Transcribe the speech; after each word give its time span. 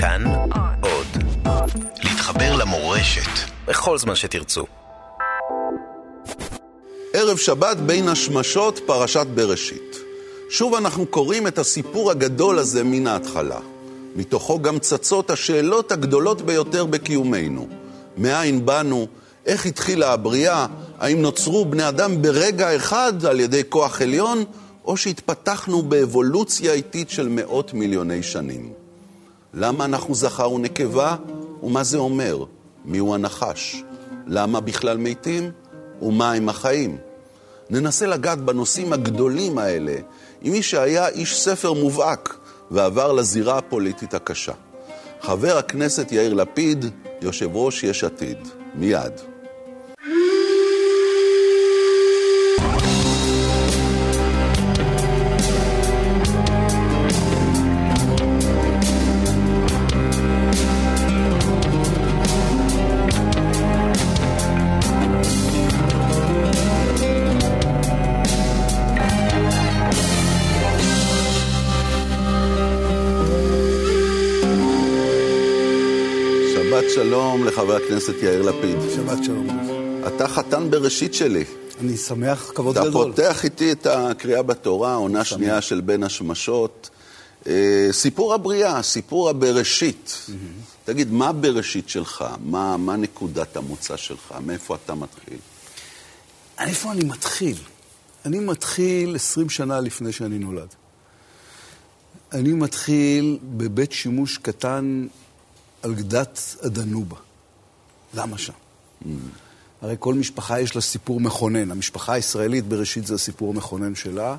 כאן 0.00 0.24
עוד. 0.80 1.06
להתחבר 2.04 2.56
למורשת 2.56 3.50
בכל 3.66 3.98
זמן 3.98 4.14
שתרצו. 4.14 4.64
ערב 7.14 7.36
שבת 7.36 7.76
בין 7.76 8.08
השמשות, 8.08 8.80
פרשת 8.86 9.26
בראשית. 9.34 9.96
שוב 10.50 10.74
אנחנו 10.74 11.06
קוראים 11.06 11.46
את 11.46 11.58
הסיפור 11.58 12.10
הגדול 12.10 12.58
הזה 12.58 12.84
מן 12.84 13.06
ההתחלה. 13.06 13.58
מתוכו 14.16 14.62
גם 14.62 14.78
צצות 14.78 15.30
השאלות 15.30 15.92
הגדולות 15.92 16.42
ביותר 16.42 16.86
בקיומנו. 16.86 17.68
מאין 18.16 18.66
באנו? 18.66 19.06
איך 19.46 19.66
התחילה 19.66 20.12
הבריאה? 20.12 20.66
האם 20.98 21.22
נוצרו 21.22 21.64
בני 21.64 21.88
אדם 21.88 22.22
ברגע 22.22 22.76
אחד 22.76 23.24
על 23.24 23.40
ידי 23.40 23.62
כוח 23.68 24.02
עליון? 24.02 24.44
או 24.84 24.96
שהתפתחנו 24.96 25.82
באבולוציה 25.82 26.72
איטית 26.72 27.10
של 27.10 27.28
מאות 27.28 27.74
מיליוני 27.74 28.22
שנים. 28.22 28.77
למה 29.54 29.84
אנחנו 29.84 30.14
זכר 30.14 30.52
ונקבה, 30.52 31.16
ומה 31.62 31.84
זה 31.84 31.98
אומר? 31.98 32.44
מיהו 32.84 33.14
הנחש? 33.14 33.82
למה 34.26 34.60
בכלל 34.60 34.96
מתים, 34.96 35.50
ומה 36.02 36.32
עם 36.32 36.48
החיים? 36.48 36.96
ננסה 37.70 38.06
לגעת 38.06 38.38
בנושאים 38.38 38.92
הגדולים 38.92 39.58
האלה 39.58 39.96
עם 40.42 40.52
מי 40.52 40.62
שהיה 40.62 41.08
איש 41.08 41.40
ספר 41.40 41.72
מובהק 41.72 42.36
ועבר 42.70 43.12
לזירה 43.12 43.58
הפוליטית 43.58 44.14
הקשה. 44.14 44.52
חבר 45.20 45.58
הכנסת 45.58 46.12
יאיר 46.12 46.34
לפיד, 46.34 46.84
יושב 47.22 47.56
ראש 47.56 47.84
יש 47.84 48.04
עתיד. 48.04 48.38
מיד. 48.74 49.12
הכנסת 77.98 78.22
יאיר 78.22 78.42
לפיד. 78.42 78.78
שבת 78.94 79.24
שלום. 79.24 79.48
אתה 80.06 80.28
חתן 80.28 80.70
בראשית 80.70 81.14
שלי. 81.14 81.44
אני 81.80 81.96
שמח, 81.96 82.52
כבוד 82.54 82.78
אתה 82.78 82.88
גדול. 82.88 83.12
פותח 83.12 83.44
איתי 83.44 83.72
את 83.72 83.86
הקריאה 83.86 84.42
בתורה, 84.42 84.94
עונה 84.94 85.24
שנייה 85.24 85.60
של 85.60 85.80
בין 85.80 86.02
השמשות. 86.02 86.90
אה, 87.46 87.88
סיפור 87.92 88.34
הבריאה, 88.34 88.82
סיפור 88.82 89.28
הבראשית. 89.28 90.26
תגיד, 90.84 91.12
מה 91.12 91.28
הבראשית 91.28 91.88
שלך? 91.88 92.24
מה, 92.44 92.76
מה 92.76 92.96
נקודת 92.96 93.56
המוצא 93.56 93.96
שלך? 93.96 94.34
מאיפה 94.46 94.76
אתה 94.84 94.94
מתחיל? 94.94 95.38
איפה 96.58 96.92
אני 96.92 97.04
מתחיל? 97.04 97.56
אני 98.24 98.38
מתחיל 98.38 99.16
20 99.16 99.50
שנה 99.50 99.80
לפני 99.80 100.12
שאני 100.12 100.38
נולד. 100.38 100.68
אני 102.32 102.52
מתחיל 102.52 103.38
בבית 103.42 103.92
שימוש 103.92 104.38
קטן 104.38 105.06
על 105.82 105.94
גדת 105.94 106.56
הדנובה. 106.62 107.27
למה 108.14 108.38
שם? 108.38 108.52
הרי 109.82 109.96
כל 109.98 110.14
משפחה 110.14 110.60
יש 110.60 110.74
לה 110.74 110.80
סיפור 110.80 111.20
מכונן. 111.20 111.70
המשפחה 111.70 112.12
הישראלית 112.12 112.64
בראשית 112.66 113.06
זה 113.06 113.14
הסיפור 113.14 113.50
המכונן 113.50 113.94
שלה. 113.94 114.36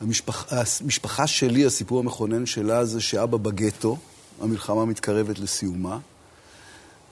המשפח... 0.00 0.46
המשפחה 0.80 1.26
שלי, 1.26 1.66
הסיפור 1.66 1.98
המכונן 1.98 2.46
שלה 2.46 2.84
זה 2.84 3.00
שאבא 3.00 3.36
בגטו, 3.36 3.96
המלחמה 4.40 4.84
מתקרבת 4.84 5.38
לסיומה, 5.38 5.98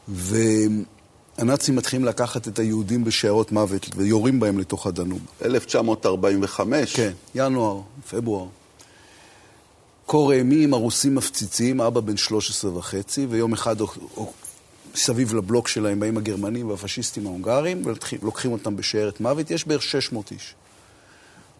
והנאצים 0.09 1.77
מתחילים 1.77 2.05
לקחת 2.05 2.49
את 2.49 2.59
היהודים 2.59 3.05
בשיירות 3.05 3.53
מוות 3.53 3.87
ויורים 3.97 4.41
בהם 4.41 4.59
לתוך 4.59 4.87
הדנובה. 4.87 5.25
1945? 5.45 6.97
כן, 6.97 7.13
ינואר, 7.35 7.81
פברואר. 8.11 8.47
קור 10.07 10.33
אימים, 10.33 10.75
הרוסים 10.75 11.15
מפציצים, 11.15 11.81
אבא 11.81 12.01
בן 12.01 12.17
13 12.17 12.77
וחצי, 12.77 13.27
ויום 13.27 13.53
אחד 13.53 13.77
או, 14.91 14.95
או, 14.95 14.99
סביב 14.99 15.35
לבלוק 15.35 15.69
שלהם 15.69 16.01
באים 16.01 16.17
הגרמנים 16.17 16.71
והפשיסטים 16.71 17.27
ההונגרים, 17.27 17.83
ולוקחים 17.85 18.53
אותם 18.53 18.77
בשיירת 18.77 19.21
מוות, 19.21 19.51
יש 19.51 19.67
בערך 19.67 19.83
600 19.83 20.33
איש. 20.33 20.55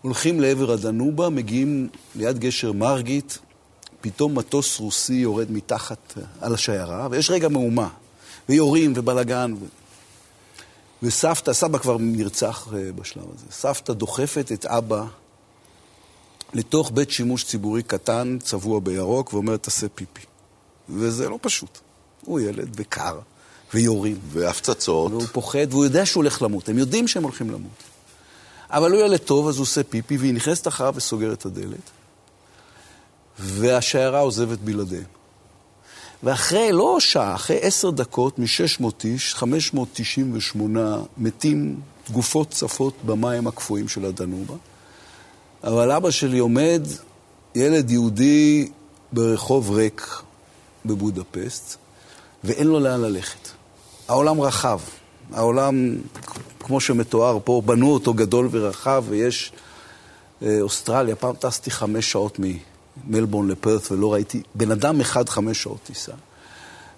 הולכים 0.03 0.41
לעבר 0.41 0.73
הדנובה, 0.73 1.29
מגיעים 1.29 1.89
ליד 2.15 2.39
גשר 2.39 2.73
מרגית, 2.73 3.39
פתאום 4.01 4.39
מטוס 4.39 4.81
רוסי 4.81 5.15
יורד 5.15 5.51
מתחת 5.51 6.15
על 6.41 6.55
השיירה, 6.55 7.09
ויש 7.11 7.31
רגע 7.31 7.49
מהומה, 7.49 7.89
ויורים 8.49 8.93
ובלאגן. 8.97 9.55
ו... 9.61 9.65
וסבתא, 11.03 11.53
סבא 11.53 11.79
כבר 11.79 11.97
נרצח 12.01 12.69
אה, 12.75 12.93
בשלב 12.93 13.25
הזה, 13.35 13.47
סבתא 13.51 13.93
דוחפת 13.93 14.53
את 14.53 14.67
אבא 14.67 15.05
לתוך 16.55 16.91
בית 16.95 17.11
שימוש 17.11 17.45
ציבורי 17.45 17.83
קטן, 17.83 18.39
צבוע 18.43 18.81
בירוק, 18.81 19.35
ואומרת, 19.35 19.63
תעשה 19.63 19.89
פיפי. 19.89 20.23
וזה 20.89 21.29
לא 21.29 21.39
פשוט. 21.43 21.79
הוא 22.25 22.41
ילד 22.41 22.69
וקר, 22.77 23.19
ויורים. 23.75 24.19
והפצצות. 24.33 25.13
והוא 25.13 25.27
פוחד, 25.33 25.67
והוא 25.71 25.85
יודע 25.85 26.07
שהוא 26.07 26.23
הולך 26.23 26.43
למות. 26.43 26.69
הם 26.69 26.79
יודעים 26.79 27.09
שהם 27.09 27.23
הולכים 27.23 27.51
למות. 27.51 27.83
אבל 28.71 28.93
הוא 28.93 29.01
ילד 29.01 29.17
טוב, 29.17 29.49
אז 29.49 29.57
הוא 29.57 29.63
עושה 29.63 29.83
פיפי, 29.83 30.17
והיא 30.17 30.35
נכנסת 30.35 30.69
אחריו 30.69 30.93
וסוגרת 30.97 31.39
את 31.39 31.47
הדלת. 31.47 31.91
והשיירה 33.39 34.21
עוזבת 34.21 34.59
בלעדיהם. 34.59 35.05
ואחרי, 36.23 36.73
לא 36.73 36.97
שעה, 37.01 37.35
אחרי 37.35 37.59
עשר 37.61 37.91
דקות, 37.91 38.39
מ-600 38.39 38.85
איש, 39.05 39.35
598 39.35 40.97
מתים, 41.19 41.81
גופות 42.13 42.51
צפות 42.51 42.95
במים 43.07 43.47
הקפואים 43.47 43.89
של 43.89 44.05
הדנובה. 44.05 44.55
אבל 45.65 45.91
אבא 45.91 46.11
שלי 46.11 46.39
עומד, 46.39 46.83
ילד 47.55 47.91
יהודי 47.91 48.69
ברחוב 49.13 49.71
ריק 49.71 50.23
בבודפסט, 50.87 51.77
ואין 52.45 52.67
לו 52.67 52.81
לאן 52.81 53.01
ללכת. 53.01 53.49
העולם 54.09 54.41
רחב. 54.41 54.81
העולם, 55.33 55.97
כמו 56.61 56.81
שמתואר 56.81 57.39
פה, 57.45 57.63
בנו 57.65 57.93
אותו 57.93 58.15
גדול 58.15 58.49
ורחב, 58.51 59.05
ויש 59.09 59.53
אה, 60.43 60.59
אוסטרליה. 60.61 61.17
פעם 61.17 61.35
טסתי 61.35 61.71
חמש 61.71 62.13
שעות 62.13 62.39
ממלבורן 63.07 63.49
לפרת' 63.49 63.93
ולא 63.93 64.13
ראיתי 64.13 64.43
בן 64.55 64.71
אדם 64.71 65.01
אחד 65.01 65.29
חמש 65.29 65.63
שעות 65.63 65.79
טיסה. 65.85 66.13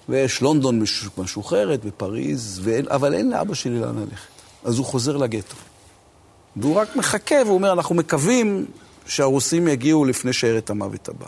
ויש 0.09 0.43
לונדון 0.43 0.83
משוחררת 1.19 1.81
ופריז, 1.85 2.61
ואין, 2.63 2.87
אבל 2.89 3.15
אין 3.15 3.31
לאבא 3.31 3.55
שלי 3.55 3.81
לאן 3.81 3.99
ללכת. 3.99 4.29
אז 4.65 4.79
הוא 4.79 4.87
חוזר 4.87 5.17
לגטו. 5.17 5.57
והוא 6.57 6.77
רק 6.77 6.97
מחכה, 6.97 7.35
והוא 7.45 7.55
אומר, 7.55 7.73
אנחנו 7.73 7.95
מקווים 7.95 8.67
שהרוסים 9.07 9.69
יגיעו 9.69 10.05
לפני 10.05 10.33
שיירת 10.33 10.71
המוות 10.71 11.09
הבא. 11.09 11.27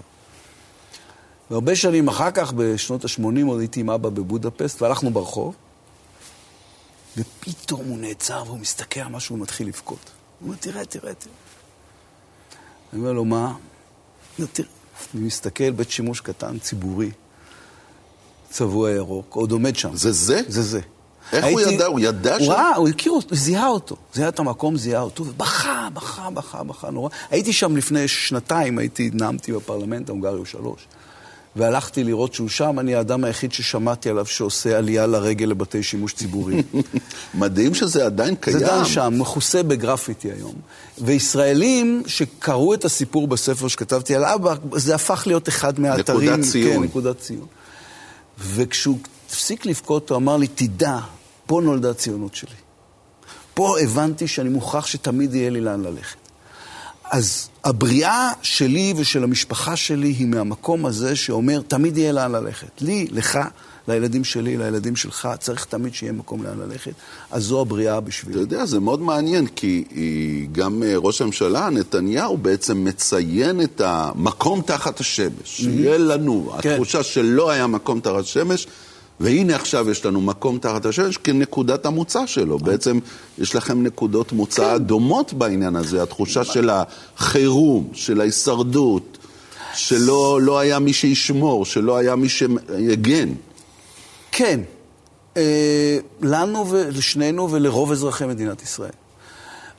והרבה 1.51 1.77
שנים 1.77 2.09
אחר 2.09 2.31
כך, 2.31 2.53
בשנות 2.53 3.05
ה-80, 3.05 3.47
עוד 3.47 3.61
הייתי 3.61 3.81
עם 3.81 3.91
אבא 3.91 4.09
בבודפסט, 4.09 4.83
והלכנו 4.83 5.11
ברחוב, 5.11 5.55
ופתאום 7.17 7.89
הוא 7.89 7.99
נעצר 7.99 8.43
והוא 8.47 8.59
מסתכל 8.59 9.01
על 9.01 9.09
משהו 9.09 9.37
ומתחיל 9.37 9.69
לבכות. 9.69 10.11
הוא 10.41 10.47
אומר, 10.47 10.57
תראה, 10.61 10.85
תראה, 10.85 11.15
תראה. 11.15 11.35
אני 12.93 13.01
אומר 13.01 13.13
לו, 13.13 13.25
מה? 13.25 13.55
הוא 14.39 14.47
תראה. 14.53 14.69
אני 15.15 15.23
מסתכל, 15.23 15.71
בית 15.71 15.91
שימוש 15.91 16.21
קטן, 16.21 16.59
ציבורי, 16.59 17.11
צבוע 18.51 18.91
ירוק, 18.91 19.35
עוד 19.35 19.53
עומד 19.53 19.77
שם. 19.77 19.97
זה 19.97 20.13
זה? 20.13 20.41
זה 20.49 20.63
זה. 20.63 20.81
איך 21.33 21.45
הוא 21.45 21.61
ידע? 21.61 21.87
הוא 21.87 22.01
ידע 22.01 22.37
הוא 22.37 22.47
ש... 22.47 22.49
ראה, 22.49 22.77
הוא 22.77 22.89
הכיר 22.89 23.13
אותו, 23.13 23.29
הוא 23.31 23.39
זיהה 23.39 23.69
אותו. 23.69 23.97
זיהה 24.15 24.29
את 24.29 24.39
המקום, 24.39 24.77
זיהה 24.77 25.03
אותו, 25.03 25.27
ובכה, 25.27 25.89
בכה, 25.93 26.31
בכה, 26.31 26.65
בכה, 26.65 26.91
נורא. 26.91 27.11
הייתי 27.31 27.53
שם 27.53 27.77
לפני 27.77 28.09
שנתיים, 28.09 28.79
הייתי, 28.79 29.11
נאמתי 29.13 29.53
בפרלמנט 29.53 30.09
ההונגרי 30.09 30.39
הוא 30.39 30.45
שלוש. 30.45 30.87
והלכתי 31.57 32.05
לראות 32.05 32.35
שהוא 32.35 32.49
שם, 32.49 32.79
אני 32.79 32.95
האדם 32.95 33.25
היחיד 33.25 33.53
ששמעתי 33.53 34.11
עליו 34.11 34.27
שעושה 34.27 34.79
עלייה 34.79 35.07
לרגל 35.07 35.47
לבתי 35.47 35.83
שימוש 35.83 36.13
ציבוריים. 36.13 36.63
מדהים 37.35 37.75
שזה 37.75 38.07
עדיין 38.07 38.35
קיים. 38.35 38.59
זה 38.59 38.67
עדיין 38.67 38.85
שם, 38.85 39.15
מכוסה 39.19 39.63
בגרפיטי 39.63 40.31
היום. 40.33 40.55
וישראלים 40.99 42.03
שקראו 42.07 42.75
את 42.75 42.85
הסיפור 42.85 43.29
בספר 43.29 43.69
שכתבתי 43.69 44.15
על 44.15 44.25
אבא, 44.25 44.55
זה 44.73 44.95
הפך 44.95 45.23
להיות 45.27 45.49
אחד 45.49 45.81
מהאתרים. 45.81 46.31
נקודת 46.31 46.51
ציון. 46.51 46.73
כן, 46.73 46.83
נקודת 46.83 47.19
ציון. 47.19 47.47
וכשהוא 48.39 48.99
הפסיק 49.27 49.67
לבכות, 49.67 50.11
הוא 50.11 50.17
אמר 50.17 50.37
לי, 50.37 50.47
תדע, 50.47 50.99
פה 51.47 51.61
נולדה 51.65 51.91
הציונות 51.91 52.35
שלי. 52.35 52.57
פה 53.55 53.81
הבנתי 53.81 54.29
שאני 54.29 54.49
מוכרח 54.49 54.87
שתמיד 54.87 55.35
יהיה 55.35 55.51
לי 55.51 55.61
לאן 55.61 55.83
ללכת. 55.83 56.24
אז 57.15 57.49
הבריאה 57.65 58.31
שלי 58.43 58.95
ושל 58.97 59.25
המשפחה 59.25 59.77
שלי 59.77 60.09
היא 60.09 60.27
מהמקום 60.27 60.87
הזה 60.87 61.17
שאומר, 61.17 61.61
תמיד 61.69 61.99
יהיה 61.99 62.13
לאן 62.13 62.33
ללכת. 62.33 62.69
לי, 62.81 63.07
לך, 63.11 63.39
לילדים 63.89 64.25
שלי, 64.25 64.57
לילדים 64.57 64.97
שלך, 64.97 65.29
צריך 65.41 65.65
תמיד 65.65 65.95
שיהיה 65.95 66.13
מקום 66.13 66.43
לאן 66.43 66.59
ללכת. 66.59 66.93
אז 67.31 67.43
זו 67.43 67.61
הבריאה 67.61 68.01
בשבילי. 68.01 68.35
אתה 68.35 68.55
יודע, 68.55 68.67
זה 68.67 68.81
מאוד 68.81 69.01
מעניין, 69.01 69.47
כי 69.47 69.85
גם 70.53 70.83
אה, 70.83 70.95
ראש 70.97 71.21
הממשלה, 71.21 71.71
נתניהו, 71.71 72.37
בעצם 72.37 72.85
מציין 72.85 73.61
את 73.61 73.81
המקום 73.85 74.61
תחת 74.61 75.01
השמש. 75.01 75.33
שיהיה 75.45 75.99
לנו, 75.99 76.53
כן. 76.61 76.71
התחושה 76.71 77.03
שלא 77.03 77.51
היה 77.51 77.67
מקום 77.67 78.01
תחת 78.01 78.21
השמש. 78.21 78.67
והנה 79.21 79.57
עכשיו 79.57 79.91
יש 79.91 80.07
לנו 80.07 80.21
מקום 80.21 80.59
תחת 80.59 80.87
השמש 80.87 81.17
כנקודת 81.17 81.87
המוצא 81.87 82.27
שלו. 82.27 82.59
בעצם 82.59 82.99
יש 83.39 83.55
לכם 83.55 83.83
נקודות 83.83 84.33
מוצא 84.33 84.79
כן. 84.79 84.85
דומות 84.85 85.33
בעניין 85.33 85.77
הזה, 85.77 86.03
התחושה 86.03 86.45
של 86.45 86.71
החירום, 86.71 87.89
של 87.93 88.21
ההישרדות, 88.21 89.19
שלא 89.75 90.43
לא 90.43 90.59
היה 90.59 90.79
מי 90.79 90.93
שישמור, 90.93 91.65
שלא 91.65 91.97
היה 91.97 92.17
מי 92.17 92.29
שיגן. 92.29 93.29
כן, 94.33 94.61
אה, 95.37 95.99
לנו 96.21 96.71
ולשנינו 96.71 97.51
ולרוב 97.51 97.93
אזרחי 97.93 98.27
מדינת 98.27 98.63
ישראל. 98.63 98.93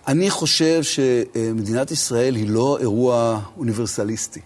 אני 0.08 0.30
חושב 0.30 0.84
שמדינת 0.84 1.92
ישראל 1.92 2.36
היא 2.36 2.50
לא 2.50 2.78
אירוע 2.82 3.40
אוניברסליסטי. 3.58 4.40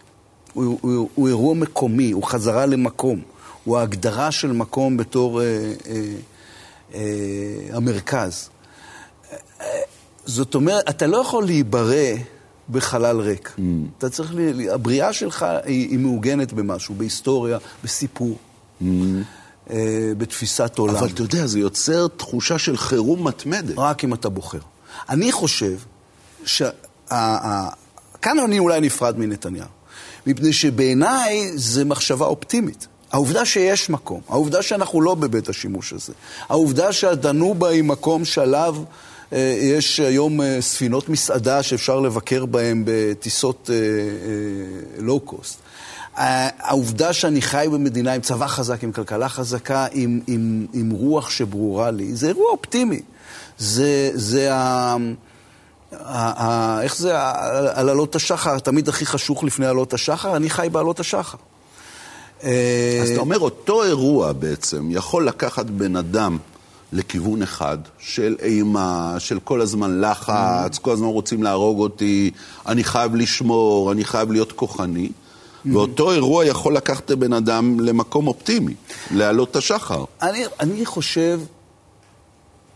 הוא, 0.54 0.78
הוא, 0.82 1.10
הוא 1.16 1.28
אירוע 1.28 1.54
מקומי, 1.54 2.12
הוא 2.12 2.24
חזרה 2.24 2.66
למקום. 2.66 3.22
הוא 3.64 3.78
ההגדרה 3.78 4.32
של 4.32 4.52
מקום 4.52 4.98
בתור 4.98 5.42
אה, 5.42 5.46
אה, 5.46 6.04
אה, 6.94 7.02
המרכז. 7.74 8.50
זאת 10.26 10.56
אומרת, 10.56 10.90
אתה 10.90 11.08
לא 11.08 11.18
יכול 11.18 11.46
להיברא 11.46 12.14
בחלל 12.70 13.20
ריק. 13.20 13.54
Mm. 13.58 13.62
אתה 13.98 14.10
צריך, 14.10 14.32
ל... 14.36 14.70
הבריאה 14.70 15.14
שלך 15.14 15.46
היא, 15.64 15.90
היא 15.90 16.00
מעוגנת 16.00 16.54
במשהו, 16.54 16.96
בהיסטוריה, 16.96 17.58
בסיפור. 17.84 18.38
Mm. 18.82 18.86
אה, 19.70 20.12
בתפיסת 20.18 20.78
עולם. 20.78 20.96
אבל 20.96 21.08
אתה 21.08 21.22
יודע, 21.22 21.48
זה 21.48 21.60
יוצר 21.60 22.08
תחושה 22.08 22.60
של 22.60 22.78
חירום 22.78 23.28
מתמדת. 23.28 23.74
רק 23.78 24.04
אם 24.04 24.14
אתה 24.14 24.30
בוחר. 24.30 24.60
אני 25.10 25.32
חושב 25.32 25.78
ש... 26.46 26.62
כאן 28.22 28.40
אני 28.46 28.60
אולי 28.60 28.82
נפרד 28.82 29.20
מנתניהו, 29.20 29.68
מפני 30.28 30.54
שבעיניי 30.54 31.52
זה 31.56 31.86
מחשבה 31.86 32.26
אופטימית. 32.26 32.88
העובדה 33.12 33.46
שיש 33.46 33.90
מקום, 33.90 34.22
העובדה 34.30 34.62
שאנחנו 34.62 35.02
לא 35.02 35.16
בבית 35.16 35.50
השימוש 35.50 35.94
הזה, 35.94 36.14
העובדה 36.50 36.94
שהדנובה 36.94 37.70
היא 37.70 37.84
מקום 37.84 38.26
שעליו 38.26 38.76
אה, 39.34 39.58
יש 39.62 40.00
היום 40.00 40.42
אה, 40.42 40.58
ספינות 40.62 41.10
מסעדה 41.10 41.64
שאפשר 41.64 42.00
לבקר 42.00 42.46
בהן 42.46 42.84
בטיסות 42.86 43.70
לואו-קוסט. 44.98 45.60
אה, 46.18 46.50
העובדה 46.60 47.14
שאני 47.14 47.42
חי 47.42 47.68
במדינה 47.72 48.14
עם 48.14 48.22
צבא 48.22 48.48
חזק, 48.48 48.84
עם 48.84 48.92
כלכלה 48.92 49.30
חזקה, 49.30 49.88
עם, 49.92 50.20
עם, 50.28 50.68
עם 50.74 50.92
רוח 50.92 51.30
שברורה 51.30 51.92
לי, 51.92 52.16
זה 52.16 52.28
אירוע 52.28 52.52
אופטימי. 52.52 53.02
זה, 53.58 54.12
זה 54.14 54.54
ה... 54.54 54.96
ה, 55.92 56.44
ה 56.46 56.82
איך 56.82 56.96
זה, 56.96 57.12
על 57.74 57.90
עלות 57.90 58.16
השחר, 58.16 58.60
תמיד 58.60 58.90
הכי 58.90 59.06
חשוך 59.06 59.44
לפני 59.44 59.66
עלות 59.66 59.94
השחר, 59.94 60.36
אני 60.36 60.50
חי 60.50 60.68
בעלות 60.72 61.00
השחר. 61.00 61.38
אה, 62.44 63.00
אז 63.04 63.10
אתה 63.10 63.20
אומר, 63.20 63.40
אותו 63.40 63.84
אירוע 63.84 64.32
בעצם 64.32 64.88
יכול 64.92 65.28
לקחת 65.28 65.66
בן 65.66 65.96
אדם 65.96 66.38
לכיוון 66.94 67.42
אחד, 67.42 67.78
של 68.00 68.36
אימה, 68.42 69.16
של 69.20 69.40
כל 69.40 69.62
הזמן 69.62 70.02
לחץ, 70.02 70.78
כל 70.78 70.92
הזמן 70.92 71.08
רוצים 71.08 71.44
להרוג 71.44 71.80
אותי, 71.80 72.32
אני 72.68 72.84
חייב 72.84 73.16
לשמור, 73.16 73.92
אני 73.92 74.06
חייב 74.06 74.32
להיות 74.32 74.52
כוחני. 74.52 75.10
ואותו 75.66 76.12
אירוע 76.12 76.46
יכול 76.46 76.76
לקחת 76.76 77.12
הבן 77.12 77.34
אדם 77.34 77.80
למקום 77.80 78.28
אופטימי, 78.28 78.74
להעלות 79.12 79.52
את 79.52 79.56
השחר. 79.56 80.06
אני, 80.22 80.44
אני 80.60 80.86
חושב, 80.86 81.42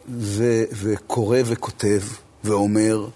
ו, 0.10 0.64
וקורא 0.74 1.38
וכותב, 1.46 2.02
ואומר, 2.44 3.08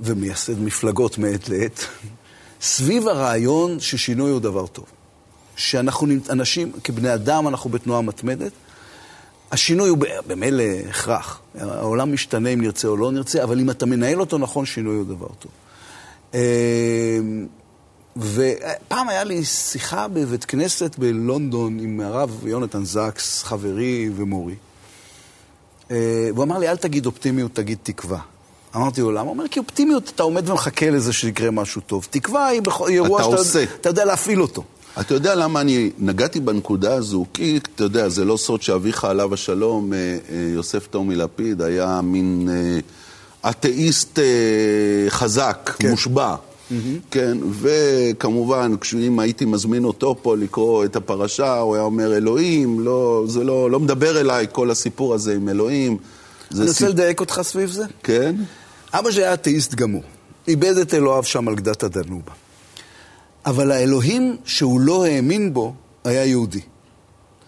ומייסד 0.00 0.60
מפלגות 0.60 1.18
מעת 1.18 1.48
לעת, 1.48 1.84
סביב 2.60 3.08
הרעיון 3.08 3.80
ששינוי 3.80 4.30
הוא 4.30 4.40
דבר 4.40 4.66
טוב. 4.66 4.84
שאנחנו 5.58 6.14
אנשים, 6.30 6.72
כבני 6.84 7.14
אדם, 7.14 7.48
אנחנו 7.48 7.70
בתנועה 7.70 8.02
מתמדת. 8.02 8.52
השינוי 9.52 9.88
הוא 9.88 9.98
במילא 10.26 10.64
הכרח. 10.88 11.40
העולם 11.60 12.12
משתנה 12.12 12.48
אם 12.48 12.60
נרצה 12.60 12.88
או 12.88 12.96
לא 12.96 13.12
נרצה, 13.12 13.44
אבל 13.44 13.60
אם 13.60 13.70
אתה 13.70 13.86
מנהל 13.86 14.20
אותו 14.20 14.38
נכון, 14.38 14.66
שינוי 14.66 14.96
הוא 14.96 15.04
דבר 15.04 15.26
טוב. 15.38 15.52
אמ, 16.34 16.38
ופעם 18.16 19.08
היה 19.08 19.24
לי 19.24 19.44
שיחה 19.44 20.08
בבית 20.08 20.44
כנסת 20.44 20.98
בלונדון 20.98 21.78
עם 21.80 22.00
הרב 22.00 22.46
יונתן 22.46 22.84
זקס, 22.84 23.42
חברי 23.42 24.10
ומורי. 24.16 24.54
אה, 25.90 26.30
והוא 26.34 26.44
אמר 26.44 26.58
לי, 26.58 26.68
אל 26.68 26.76
תגיד 26.76 27.06
אופטימיות, 27.06 27.54
תגיד 27.54 27.78
תקווה. 27.82 28.20
אמרתי 28.76 29.00
לו, 29.00 29.10
למה? 29.10 29.20
הוא 29.20 29.30
אומר, 29.30 29.48
כי 29.48 29.58
אופטימיות, 29.58 30.12
אתה 30.14 30.22
עומד 30.22 30.48
ומחכה 30.48 30.90
לזה 30.90 31.12
שיקרה 31.12 31.50
משהו 31.50 31.80
טוב. 31.80 32.06
תקווה 32.10 32.46
היא 32.46 32.60
אירוע 32.88 33.22
שאתה 33.22 33.36
עושה. 33.36 33.64
אתה 33.80 33.88
יודע 33.88 34.04
להפעיל 34.04 34.42
אותו. 34.42 34.64
אתה 35.00 35.14
יודע 35.14 35.34
למה 35.34 35.60
אני 35.60 35.90
נגעתי 35.98 36.40
בנקודה 36.40 36.94
הזו? 36.94 37.24
כי, 37.34 37.58
אתה 37.74 37.84
יודע, 37.84 38.08
זה 38.08 38.24
לא 38.24 38.36
סוד 38.36 38.62
שאביך 38.62 39.04
עליו 39.04 39.34
השלום, 39.34 39.92
אה, 39.92 39.98
אה, 39.98 40.50
יוסף 40.54 40.86
טומי 40.86 41.16
לפיד, 41.16 41.62
היה 41.62 42.00
מין 42.02 42.48
אתאיסט 43.50 44.18
חזק, 45.08 45.70
כן. 45.78 45.90
מושבע. 45.90 46.34
Mm-hmm. 46.34 46.74
כן, 47.10 47.38
וכמובן, 47.60 48.74
אם 48.94 49.18
הייתי 49.18 49.44
מזמין 49.44 49.84
אותו 49.84 50.16
פה 50.22 50.36
לקרוא 50.36 50.84
את 50.84 50.96
הפרשה, 50.96 51.58
הוא 51.58 51.74
היה 51.74 51.84
אומר, 51.84 52.16
אלוהים, 52.16 52.80
לא, 52.80 53.24
זה 53.28 53.44
לא, 53.44 53.70
לא 53.70 53.80
מדבר 53.80 54.20
אליי 54.20 54.46
כל 54.52 54.70
הסיפור 54.70 55.14
הזה 55.14 55.34
עם 55.34 55.48
אלוהים. 55.48 55.96
אני 56.52 56.60
רוצה 56.60 56.72
סיפ... 56.72 56.88
לדייק 56.88 57.20
אותך 57.20 57.40
סביב 57.42 57.70
זה. 57.70 57.84
כן? 58.02 58.36
אבא 58.92 59.10
שלי 59.10 59.22
היה 59.22 59.34
אתאיסט 59.34 59.74
גמור. 59.74 60.02
איבד 60.48 60.76
את 60.76 60.94
אלוהיו 60.94 61.24
שם 61.24 61.48
על 61.48 61.54
גדת 61.54 61.82
הדנובה. 61.82 62.32
אבל 63.48 63.70
האלוהים 63.70 64.36
שהוא 64.44 64.80
לא 64.80 65.04
האמין 65.04 65.54
בו 65.54 65.74
היה 66.04 66.24
יהודי. 66.24 66.60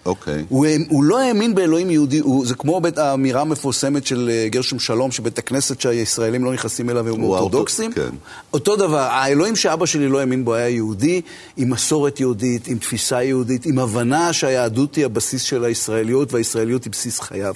אוקיי. 0.07 0.35
Okay. 0.35 0.45
הוא, 0.49 0.67
הוא 0.89 1.05
לא 1.05 1.21
האמין 1.21 1.55
באלוהים 1.55 1.91
יהודי, 1.91 2.19
הוא, 2.19 2.47
זה 2.47 2.55
כמו 2.55 2.81
בית, 2.81 2.99
האמירה 2.99 3.41
המפורסמת 3.41 4.07
של 4.07 4.31
אה, 4.33 4.49
גרשום 4.49 4.79
שלום, 4.79 5.11
שבית 5.11 5.39
הכנסת 5.39 5.81
שהישראלים 5.81 6.45
לא 6.45 6.53
נכנסים 6.53 6.91
אליו 6.91 7.09
הם 7.09 7.23
אורתודוקסים. 7.23 7.93
כן. 7.93 8.11
אותו 8.53 8.77
דבר, 8.77 8.99
האלוהים 8.99 9.57
שאבא 9.57 9.87
שלי 9.87 10.09
לא 10.09 10.21
האמין 10.21 10.45
בו 10.45 10.55
היה 10.55 10.69
יהודי, 10.69 11.21
עם 11.57 11.71
מסורת 11.71 12.21
יהודית, 12.21 12.67
עם 12.67 12.79
תפיסה 12.79 13.23
יהודית, 13.23 13.67
עם 13.67 13.79
הבנה 13.79 14.33
שהיהדות 14.33 14.95
היא 14.95 15.05
הבסיס 15.05 15.43
של 15.43 15.65
הישראליות 15.65 16.33
והישראליות 16.33 16.85
היא 16.85 16.93
בסיס 16.93 17.21
חייו. 17.21 17.55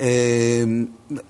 אה, 0.00 0.64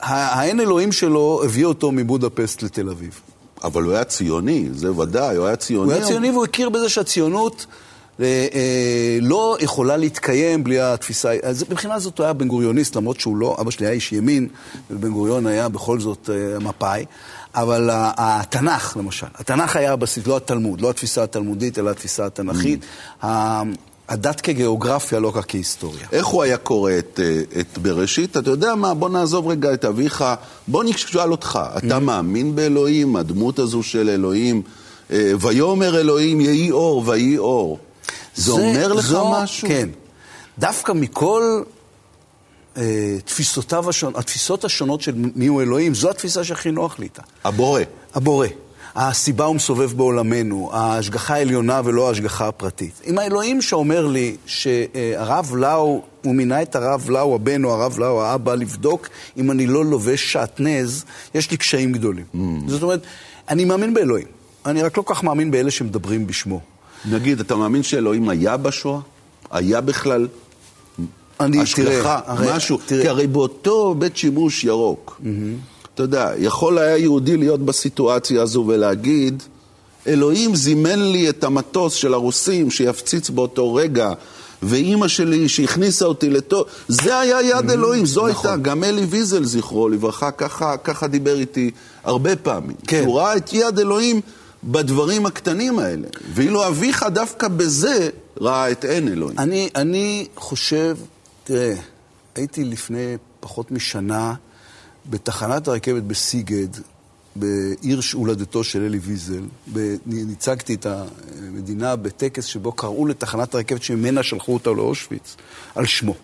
האין 0.00 0.60
אלוהים 0.60 0.92
שלו 0.92 1.42
הביא 1.44 1.64
אותו 1.64 1.92
מבודפסט 1.92 2.62
לתל 2.62 2.88
אביב. 2.88 3.20
אבל 3.64 3.82
הוא 3.82 3.92
היה 3.92 4.04
ציוני, 4.04 4.68
זה 4.74 4.92
ודאי, 4.92 5.36
הוא 5.36 5.46
היה 5.46 5.56
ציוני. 5.56 5.84
הוא 5.84 5.92
היה 5.92 6.06
ציוני 6.06 6.30
והוא 6.30 6.44
הכיר 6.44 6.68
בזה 6.68 6.88
שהציונות... 6.88 7.66
אה, 8.20 8.46
אה, 8.54 9.18
לא 9.20 9.56
יכולה 9.60 9.96
להתקיים 9.96 10.64
בלי 10.64 10.80
התפיסה, 10.80 11.32
אז 11.42 11.64
מבחינה 11.70 11.98
זאת 11.98 12.18
הוא 12.18 12.24
היה 12.24 12.32
בן 12.32 12.48
גוריוניסט, 12.48 12.96
למרות 12.96 13.20
שהוא 13.20 13.36
לא, 13.36 13.56
אבא 13.60 13.70
שלי 13.70 13.86
היה 13.86 13.92
איש 13.92 14.12
ימין, 14.12 14.48
ובן 14.90 15.10
גוריון 15.10 15.46
היה 15.46 15.68
בכל 15.68 16.00
זאת 16.00 16.30
אה, 16.32 16.58
מפא"י, 16.58 17.04
אבל 17.54 17.90
התנ"ך 17.92 18.96
למשל, 18.96 19.26
התנ"ך 19.34 19.76
היה 19.76 19.92
הבסיס, 19.92 20.26
לא 20.26 20.36
התלמוד, 20.36 20.80
לא 20.80 20.90
התפיסה 20.90 21.22
התלמודית, 21.22 21.78
אלא 21.78 21.90
התפיסה 21.90 22.26
התנ"כית. 22.26 22.80
Mm. 23.22 23.24
הדת 24.08 24.40
כגיאוגרפיה, 24.40 25.20
לא 25.20 25.32
רק 25.34 25.44
כהיסטוריה. 25.48 26.06
איך 26.12 26.26
הוא 26.26 26.42
היה 26.42 26.56
קורא 26.56 26.92
את, 26.98 27.20
את 27.60 27.78
בראשית? 27.78 28.36
אתה 28.36 28.50
יודע 28.50 28.74
מה, 28.74 28.94
בוא 28.94 29.08
נעזוב 29.08 29.48
רגע 29.48 29.74
את 29.74 29.84
אביך, 29.84 30.24
בוא 30.68 30.84
נשאל 30.84 31.30
אותך, 31.30 31.60
אתה 31.78 31.96
mm. 31.96 32.00
מאמין 32.00 32.56
באלוהים, 32.56 33.16
הדמות 33.16 33.58
הזו 33.58 33.82
של 33.82 34.08
אלוהים, 34.08 34.62
ויאמר 35.10 36.00
אלוהים 36.00 36.40
יהי 36.40 36.70
אור 36.70 37.02
ויהי 37.06 37.38
אור. 37.38 37.78
זה, 38.34 38.44
זה 38.44 38.52
אומר 38.52 38.92
לך 38.92 39.06
זו, 39.06 39.30
משהו? 39.30 39.68
כן. 39.68 39.88
דווקא 40.58 40.92
מכל 40.92 41.62
אה, 42.76 43.16
תפיסותיו 43.24 43.88
השונות, 43.88 44.16
התפיסות 44.16 44.64
השונות 44.64 45.00
של 45.00 45.12
מיהו 45.16 45.60
אלוהים, 45.60 45.94
זו 45.94 46.10
התפיסה 46.10 46.44
שהכי 46.44 46.70
נוח 46.70 46.98
לי 46.98 47.04
איתה. 47.04 47.22
הבורא. 47.44 47.80
הבורא. 48.14 48.46
הסיבה 48.96 49.44
הוא 49.44 49.56
מסובב 49.56 49.92
בעולמנו, 49.92 50.70
ההשגחה 50.72 51.34
העליונה 51.34 51.80
ולא 51.84 52.08
ההשגחה 52.08 52.48
הפרטית. 52.48 53.00
עם 53.04 53.18
האלוהים 53.18 53.62
שאומר 53.62 54.06
לי 54.06 54.36
שהרב 54.46 55.54
לאו, 55.56 56.02
הוא 56.22 56.34
מינה 56.34 56.62
את 56.62 56.76
הרב 56.76 57.10
לאו, 57.10 57.34
הבן 57.34 57.64
או 57.64 57.74
הרב 57.74 57.98
לאו, 57.98 58.22
האבא, 58.22 58.54
לבדוק 58.54 59.08
אם 59.36 59.50
אני 59.50 59.66
לא 59.66 59.84
לובש 59.84 60.32
שעטנז, 60.32 61.04
יש 61.34 61.50
לי 61.50 61.56
קשיים 61.56 61.92
גדולים. 61.92 62.24
Mm. 62.34 62.38
זאת 62.66 62.82
אומרת, 62.82 63.02
אני 63.48 63.64
מאמין 63.64 63.94
באלוהים. 63.94 64.26
אני 64.66 64.82
רק 64.82 64.98
לא 64.98 65.02
כך 65.06 65.24
מאמין 65.24 65.50
באלה 65.50 65.70
שמדברים 65.70 66.26
בשמו. 66.26 66.60
נגיד, 67.10 67.40
אתה 67.40 67.56
מאמין 67.56 67.82
שאלוהים 67.82 68.28
היה 68.28 68.56
בשואה? 68.56 69.00
היה 69.50 69.80
בכלל 69.80 70.28
אני, 71.40 71.60
השגחה, 71.60 72.20
תראה, 72.26 72.56
משהו? 72.56 72.78
תראה. 72.86 73.02
כי 73.02 73.08
הרי 73.08 73.26
באותו 73.26 73.94
בית 73.94 74.16
שימוש 74.16 74.64
ירוק, 74.64 75.20
mm-hmm. 75.20 75.73
אתה 75.94 76.02
יודע, 76.02 76.30
יכול 76.38 76.78
היה 76.78 76.96
יהודי 76.96 77.36
להיות 77.36 77.60
בסיטואציה 77.60 78.42
הזו 78.42 78.64
ולהגיד, 78.68 79.42
אלוהים 80.06 80.56
זימן 80.56 80.98
לי 80.98 81.28
את 81.28 81.44
המטוס 81.44 81.94
של 81.94 82.14
הרוסים 82.14 82.70
שיפציץ 82.70 83.30
באותו 83.30 83.74
רגע, 83.74 84.12
ואימא 84.62 85.08
שלי 85.08 85.48
שהכניסה 85.48 86.04
אותי 86.04 86.30
לתו... 86.30 86.64
זה 86.88 87.18
היה 87.18 87.42
יד 87.42 87.70
אלוהים, 87.70 88.06
זו 88.06 88.28
נכון. 88.28 88.50
הייתה. 88.50 88.62
גם 88.62 88.84
אלי 88.84 89.04
ויזל, 89.04 89.44
זכרו 89.44 89.88
לברכה, 89.88 90.30
ככה, 90.30 90.76
ככה 90.76 91.06
דיבר 91.06 91.38
איתי 91.38 91.70
הרבה 92.04 92.36
פעמים. 92.36 92.76
כן. 92.86 93.04
הוא 93.06 93.18
ראה 93.18 93.36
את 93.36 93.52
יד 93.52 93.78
אלוהים 93.78 94.20
בדברים 94.64 95.26
הקטנים 95.26 95.78
האלה. 95.78 96.08
ואילו 96.34 96.68
אביך 96.68 97.06
דווקא 97.12 97.48
בזה 97.48 98.08
ראה 98.40 98.70
את 98.70 98.84
עין 98.84 99.08
אלוהים. 99.08 99.38
אני, 99.38 99.68
אני 99.76 100.26
חושב, 100.36 100.96
תראה, 101.44 101.74
הייתי 102.34 102.64
לפני 102.64 103.16
פחות 103.40 103.70
משנה 103.70 104.34
בתחנת 105.10 105.68
הרכבת 105.68 106.02
בסיגד, 106.02 106.68
בעיר 107.36 108.00
הולדתו 108.12 108.64
של 108.64 108.82
אלי 108.82 108.98
ויזל, 108.98 109.42
ניצגתי 110.06 110.74
את 110.74 110.86
המדינה 110.86 111.96
בטקס 111.96 112.44
שבו 112.44 112.72
קראו 112.72 113.06
לתחנת 113.06 113.54
הרכבת 113.54 113.82
שממנה 113.82 114.22
שלחו 114.22 114.54
אותה 114.54 114.70
לאושוויץ, 114.70 115.36
על 115.74 115.86
שמו. 115.86 116.14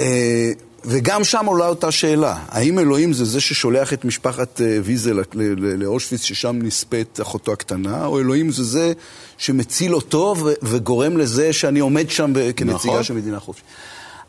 אה, 0.00 0.52
וגם 0.84 1.24
שם 1.24 1.46
עולה 1.46 1.68
אותה 1.68 1.90
שאלה, 1.90 2.44
האם 2.48 2.78
אלוהים 2.78 3.12
זה 3.12 3.24
זה 3.24 3.40
ששולח 3.40 3.92
את 3.92 4.04
משפחת 4.04 4.60
אה, 4.60 4.78
ויזל 4.84 5.22
לאושוויץ 5.58 6.22
ששם 6.22 6.58
נספית 6.62 7.20
אחותו 7.20 7.52
הקטנה, 7.52 8.06
או 8.06 8.20
אלוהים 8.20 8.50
זה 8.50 8.64
זה 8.64 8.92
שמציל 9.38 9.94
אותו 9.94 10.34
וגורם 10.62 11.16
לזה 11.16 11.52
שאני 11.52 11.80
עומד 11.80 12.10
שם 12.10 12.32
כנציגה 12.56 12.92
נכון. 12.92 13.02
של 13.02 13.14
מדינה 13.14 13.40
חופשית. 13.40 13.64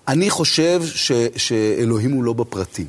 אני 0.07 0.29
חושב 0.29 0.83
ש, 0.85 1.11
שאלוהים 1.35 2.11
הוא 2.11 2.23
לא 2.23 2.33
בפרטים, 2.33 2.87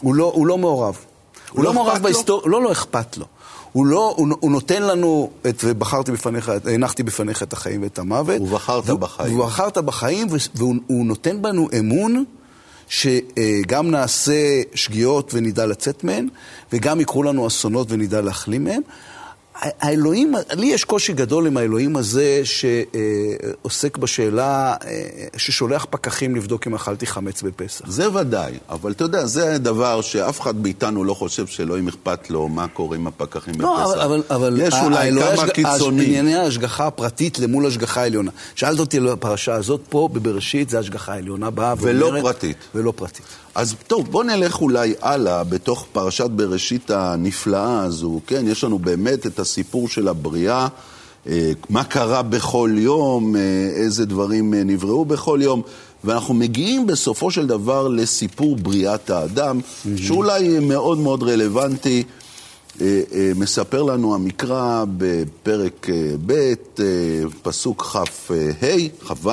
הוא 0.00 0.14
לא, 0.14 0.32
הוא 0.34 0.46
לא 0.46 0.58
מעורב. 0.58 0.94
הוא, 0.94 1.56
הוא 1.56 1.64
לא, 1.64 1.70
לא 1.70 1.74
מעורב 1.74 2.02
בהיסטוריה, 2.02 2.48
לא, 2.48 2.62
לא 2.62 2.72
אכפת 2.72 3.16
לו. 3.16 3.26
הוא 3.72 3.86
לא, 3.86 4.14
הוא, 4.16 4.28
הוא 4.40 4.50
נותן 4.50 4.82
לנו 4.82 5.30
את, 5.48 5.60
ובחרתי 5.64 6.12
בפניך, 6.12 6.52
הנחתי 6.64 7.02
בפניך 7.02 7.42
את 7.42 7.52
החיים 7.52 7.82
ואת 7.82 7.98
המוות. 7.98 8.40
ובחרת 8.40 8.86
בחיים. 8.86 9.40
ובחרת 9.40 9.78
בחיים, 9.78 10.28
והוא 10.54 11.06
נותן 11.06 11.42
בנו 11.42 11.68
אמון. 11.78 12.24
שגם 12.88 13.90
נעשה 13.90 14.62
שגיאות 14.74 15.30
ונדע 15.34 15.66
לצאת 15.66 16.04
מהן, 16.04 16.28
וגם 16.72 17.00
יקרו 17.00 17.22
לנו 17.22 17.46
אסונות 17.46 17.86
ונדע 17.90 18.20
להחלים 18.20 18.64
מהן. 18.64 18.82
האלוהים, 19.60 20.34
לי 20.52 20.66
יש 20.66 20.84
קושי 20.84 21.12
גדול 21.12 21.46
עם 21.46 21.56
האלוהים 21.56 21.96
הזה 21.96 22.40
שעוסק 22.44 23.96
בשאלה, 23.96 24.74
ששולח 25.36 25.86
פקחים 25.90 26.36
לבדוק 26.36 26.66
אם 26.66 26.74
אכלתי 26.74 27.06
חמץ 27.06 27.42
בפסח. 27.42 27.84
זה 27.88 28.16
ודאי, 28.16 28.52
אבל 28.68 28.92
אתה 28.92 29.04
יודע, 29.04 29.26
זה 29.26 29.58
דבר 29.58 30.00
שאף 30.00 30.40
אחד 30.40 30.56
מאיתנו 30.56 31.04
לא 31.04 31.14
חושב 31.14 31.46
שאלוהים 31.46 31.88
אכפת 31.88 32.30
לו 32.30 32.48
מה 32.48 32.68
קורה 32.68 32.96
עם 32.96 33.06
הפקחים 33.06 33.54
לא, 33.58 33.76
בפסח. 33.76 34.04
אבל, 34.04 34.22
אבל 34.30 34.60
יש 34.62 34.74
אולי 34.84 35.10
כמה 35.36 35.48
קיצונים. 35.48 36.08
ענייני 36.08 36.34
ההשגחה 36.34 36.86
הפרטית 36.86 37.38
למול 37.38 37.66
השגחה 37.66 38.00
העליונה. 38.00 38.30
שאלת 38.54 38.78
אותי 38.80 38.96
על 38.96 39.08
הפרשה 39.08 39.54
הזאת 39.54 39.80
פה, 39.88 40.08
בבראשית, 40.12 40.70
זה 40.70 40.78
השגחה 40.78 41.12
העליונה 41.12 41.50
באה 41.50 41.74
ואומרת... 41.78 42.12
ולא 42.12 42.20
פרטית. 42.22 42.56
ולא 42.74 42.92
פרטית. 42.96 43.26
אז 43.54 43.74
טוב, 43.86 44.10
בוא 44.10 44.24
נלך 44.24 44.60
אולי 44.60 44.94
הלאה 45.00 45.44
בתוך 45.44 45.86
פרשת 45.92 46.30
בראשית 46.30 46.90
הנפלאה 46.90 47.82
הזו, 47.82 48.20
כן? 48.26 48.48
יש 48.48 48.64
לנו 48.64 48.78
באמת 48.78 49.26
את 49.26 49.38
הסיפור 49.42 49.88
של 49.88 50.08
הבריאה, 50.08 50.68
אה, 51.26 51.52
מה 51.70 51.84
קרה 51.84 52.22
בכל 52.22 52.70
יום, 52.76 53.36
אה, 53.36 53.40
איזה 53.74 54.06
דברים 54.06 54.54
אה, 54.54 54.64
נבראו 54.64 55.04
בכל 55.04 55.38
יום, 55.42 55.62
ואנחנו 56.04 56.34
מגיעים 56.34 56.86
בסופו 56.86 57.30
של 57.30 57.46
דבר 57.46 57.88
לסיפור 57.88 58.56
בריאת 58.56 59.10
האדם. 59.10 59.60
שאולי 59.96 60.58
מאוד 60.58 60.98
מאוד 60.98 61.22
רלוונטי. 61.22 62.02
מספר 63.36 63.82
לנו 63.82 64.14
המקרא 64.14 64.84
בפרק 64.96 65.86
ב', 66.26 66.52
פסוק 67.42 67.82
כ"ה, 67.82 68.02
כ"ו, 69.06 69.30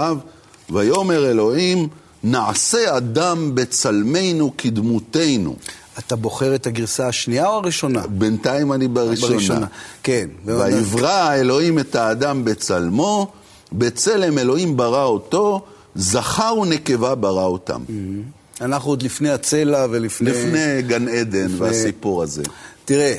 ויאמר 0.70 1.32
אלוהים, 1.32 1.88
נעשה 2.24 2.98
אדם 2.98 3.56
בצלמנו 3.56 4.52
כדמותנו. 4.58 5.56
אתה 6.00 6.16
בוחר 6.16 6.56
את 6.56 6.68
הגרסה 6.68 7.08
השנייה 7.08 7.48
או 7.48 7.54
הראשונה? 7.54 8.08
בינתיים 8.08 8.74
אני 8.74 8.88
בראשונה. 8.88 9.34
בראשונה, 9.34 9.68
כן. 10.04 10.30
ויברא 10.46 11.34
אלוהים 11.34 11.80
את 11.80 11.96
האדם 11.96 12.46
בצלמו, 12.46 13.32
בצלם 13.72 14.38
אלוהים 14.38 14.78
ברא 14.78 15.04
אותו, 15.04 15.66
זכר 15.96 16.54
ונקבה 16.62 17.16
ברא 17.16 17.46
אותם. 17.46 17.82
Mm-hmm. 17.88 18.62
אנחנו 18.62 18.92
עוד 18.92 19.04
לפני 19.04 19.30
הצלע 19.30 19.86
ולפני... 19.90 20.32
לפני 20.32 20.82
גן 20.82 21.08
עדן 21.08 21.46
לפני... 21.46 21.60
והסיפור 21.60 22.24
הזה. 22.24 22.44
תראה, 22.86 23.16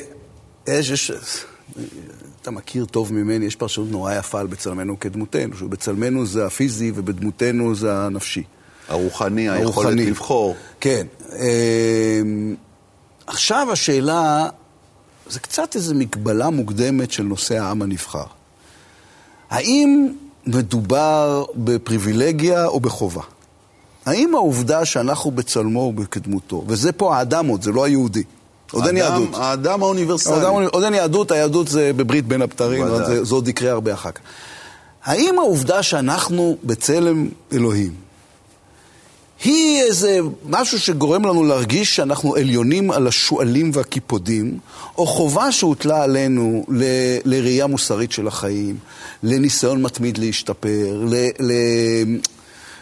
יש, 0.67 0.89
יש... 0.89 1.11
אתה 2.41 2.51
מכיר 2.51 2.85
טוב 2.85 3.13
ממני, 3.13 3.45
יש 3.45 3.55
פרשנות 3.55 3.91
נורא 3.91 4.13
יפה 4.13 4.39
על 4.39 4.47
בצלמנו 4.47 4.99
כדמותנו, 4.99 5.57
שבצלמנו 5.57 6.25
זה 6.25 6.45
הפיזי 6.45 6.91
ובדמותנו 6.95 7.75
זה 7.75 7.93
הנפשי. 7.93 8.43
הרוחני, 8.89 9.49
היכולת 9.49 9.97
לבחור. 9.97 10.55
כן. 10.79 11.07
עכשיו 13.31 13.67
השאלה, 13.71 14.49
זה 15.29 15.39
קצת 15.39 15.75
איזו 15.75 15.95
מגבלה 15.95 16.49
מוקדמת 16.49 17.11
של 17.11 17.23
נושא 17.23 17.57
העם 17.57 17.81
הנבחר. 17.81 18.23
האם 19.49 20.13
מדובר 20.45 21.45
בפריבילגיה 21.55 22.65
או 22.65 22.79
בחובה? 22.79 23.21
האם 24.05 24.35
העובדה 24.35 24.85
שאנחנו 24.85 25.31
בצלמו 25.31 25.79
ובקדמותו, 25.79 26.63
וזה 26.67 26.91
פה 26.91 27.17
האדם 27.17 27.47
עוד, 27.47 27.61
זה 27.61 27.71
לא 27.71 27.83
היהודי. 27.83 28.23
עוד 28.71 28.87
אין 28.87 28.97
יהדות. 28.97 29.29
האדם 29.33 29.83
האוניברסלי. 29.83 30.45
עוד 30.71 30.83
אין 30.83 30.93
יהדות, 30.93 31.31
היהדות 31.31 31.67
זה 31.67 31.91
בברית 31.95 32.27
בין 32.27 32.41
הבתרים, 32.41 32.85
זה 33.21 33.35
עוד 33.35 33.47
יקרה 33.47 33.71
הרבה 33.71 33.93
אחר 33.93 34.11
כך. 34.11 34.21
האם 35.03 35.39
העובדה 35.39 35.83
שאנחנו 35.83 36.57
בצלם 36.63 37.29
אלוהים, 37.53 37.93
היא 39.43 39.81
איזה 39.81 40.19
משהו 40.49 40.79
שגורם 40.79 41.25
לנו 41.25 41.43
להרגיש 41.43 41.95
שאנחנו 41.95 42.35
עליונים 42.35 42.91
על 42.91 43.07
השועלים 43.07 43.71
והקיפודים, 43.73 44.59
או 44.97 45.07
חובה 45.07 45.51
שהוטלה 45.51 46.03
עלינו 46.03 46.65
ל, 46.69 46.83
לראייה 47.25 47.67
מוסרית 47.67 48.11
של 48.11 48.27
החיים, 48.27 48.77
לניסיון 49.23 49.81
מתמיד 49.81 50.17
להשתפר, 50.17 51.05
ל... 51.09 51.15
ל 51.39 51.51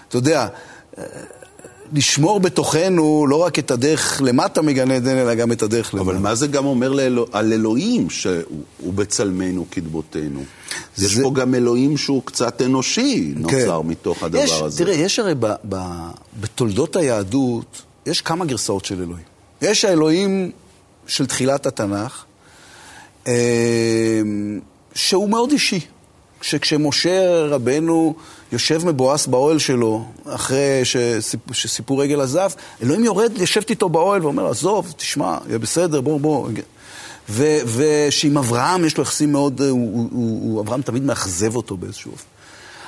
אתה 0.07 0.17
יודע, 0.17 0.47
לשמור 1.93 2.39
בתוכנו 2.39 3.25
לא 3.29 3.35
רק 3.35 3.59
את 3.59 3.71
הדרך 3.71 4.21
למטה 4.25 4.61
מגן 4.61 4.91
עדן, 4.91 5.17
אלא 5.17 5.33
גם 5.33 5.51
את 5.51 5.61
הדרך 5.61 5.93
למטה. 5.93 6.11
אבל 6.11 6.17
מה 6.17 6.35
זה 6.35 6.47
גם 6.47 6.65
אומר 6.65 6.91
לאלוה, 6.91 7.25
על 7.31 7.53
אלוהים 7.53 8.09
שהוא 8.09 8.93
בצלמנו 8.95 9.65
כדבותינו? 9.71 10.43
זה... 10.95 11.05
יש 11.05 11.19
פה 11.19 11.31
גם 11.33 11.55
אלוהים 11.55 11.97
שהוא 11.97 12.21
קצת 12.25 12.61
אנושי, 12.61 13.33
נוצר 13.35 13.81
כן. 13.81 13.87
מתוך 13.87 14.23
הדבר 14.23 14.39
יש, 14.39 14.51
הזה. 14.51 14.77
תראה, 14.85 14.93
יש 14.95 15.19
הרי 15.19 15.33
ב, 15.39 15.47
ב, 15.69 15.75
בתולדות 16.39 16.95
היהדות, 16.95 17.81
יש 18.05 18.21
כמה 18.21 18.45
גרסאות 18.45 18.85
של 18.85 19.01
אלוהים. 19.01 19.25
יש 19.61 19.85
האלוהים 19.85 20.51
של 21.07 21.25
תחילת 21.25 21.65
התנ"ך, 21.65 22.23
אה, 23.27 23.33
שהוא 24.93 25.29
מאוד 25.29 25.51
אישי. 25.51 25.79
כשמשה 26.41 27.45
רבנו 27.45 28.15
יושב 28.51 28.85
מבואס 28.85 29.27
באוהל 29.27 29.59
שלו, 29.59 30.05
אחרי 30.25 30.81
שסיפ, 30.83 31.39
שסיפור 31.51 32.01
רגל 32.01 32.21
עזב, 32.21 32.49
אלוהים 32.83 33.03
יורד, 33.03 33.31
יושבת 33.37 33.69
איתו 33.69 33.89
באוהל 33.89 34.23
ואומר, 34.23 34.47
עזוב, 34.47 34.93
תשמע, 34.97 35.37
יהיה 35.47 35.59
בסדר, 35.59 36.01
בוא, 36.01 36.19
בוא. 36.19 36.49
ושעם 37.65 38.37
אברהם 38.37 38.85
יש 38.85 38.97
לו 38.97 39.03
יחסים 39.03 39.31
מאוד, 39.31 39.61
הוא, 39.61 39.69
הוא, 39.69 40.09
הוא, 40.11 40.51
הוא, 40.51 40.61
אברהם 40.61 40.81
תמיד 40.81 41.03
מאכזב 41.03 41.55
אותו 41.55 41.77
באיזשהו 41.77 42.11
אופן. 42.11 42.23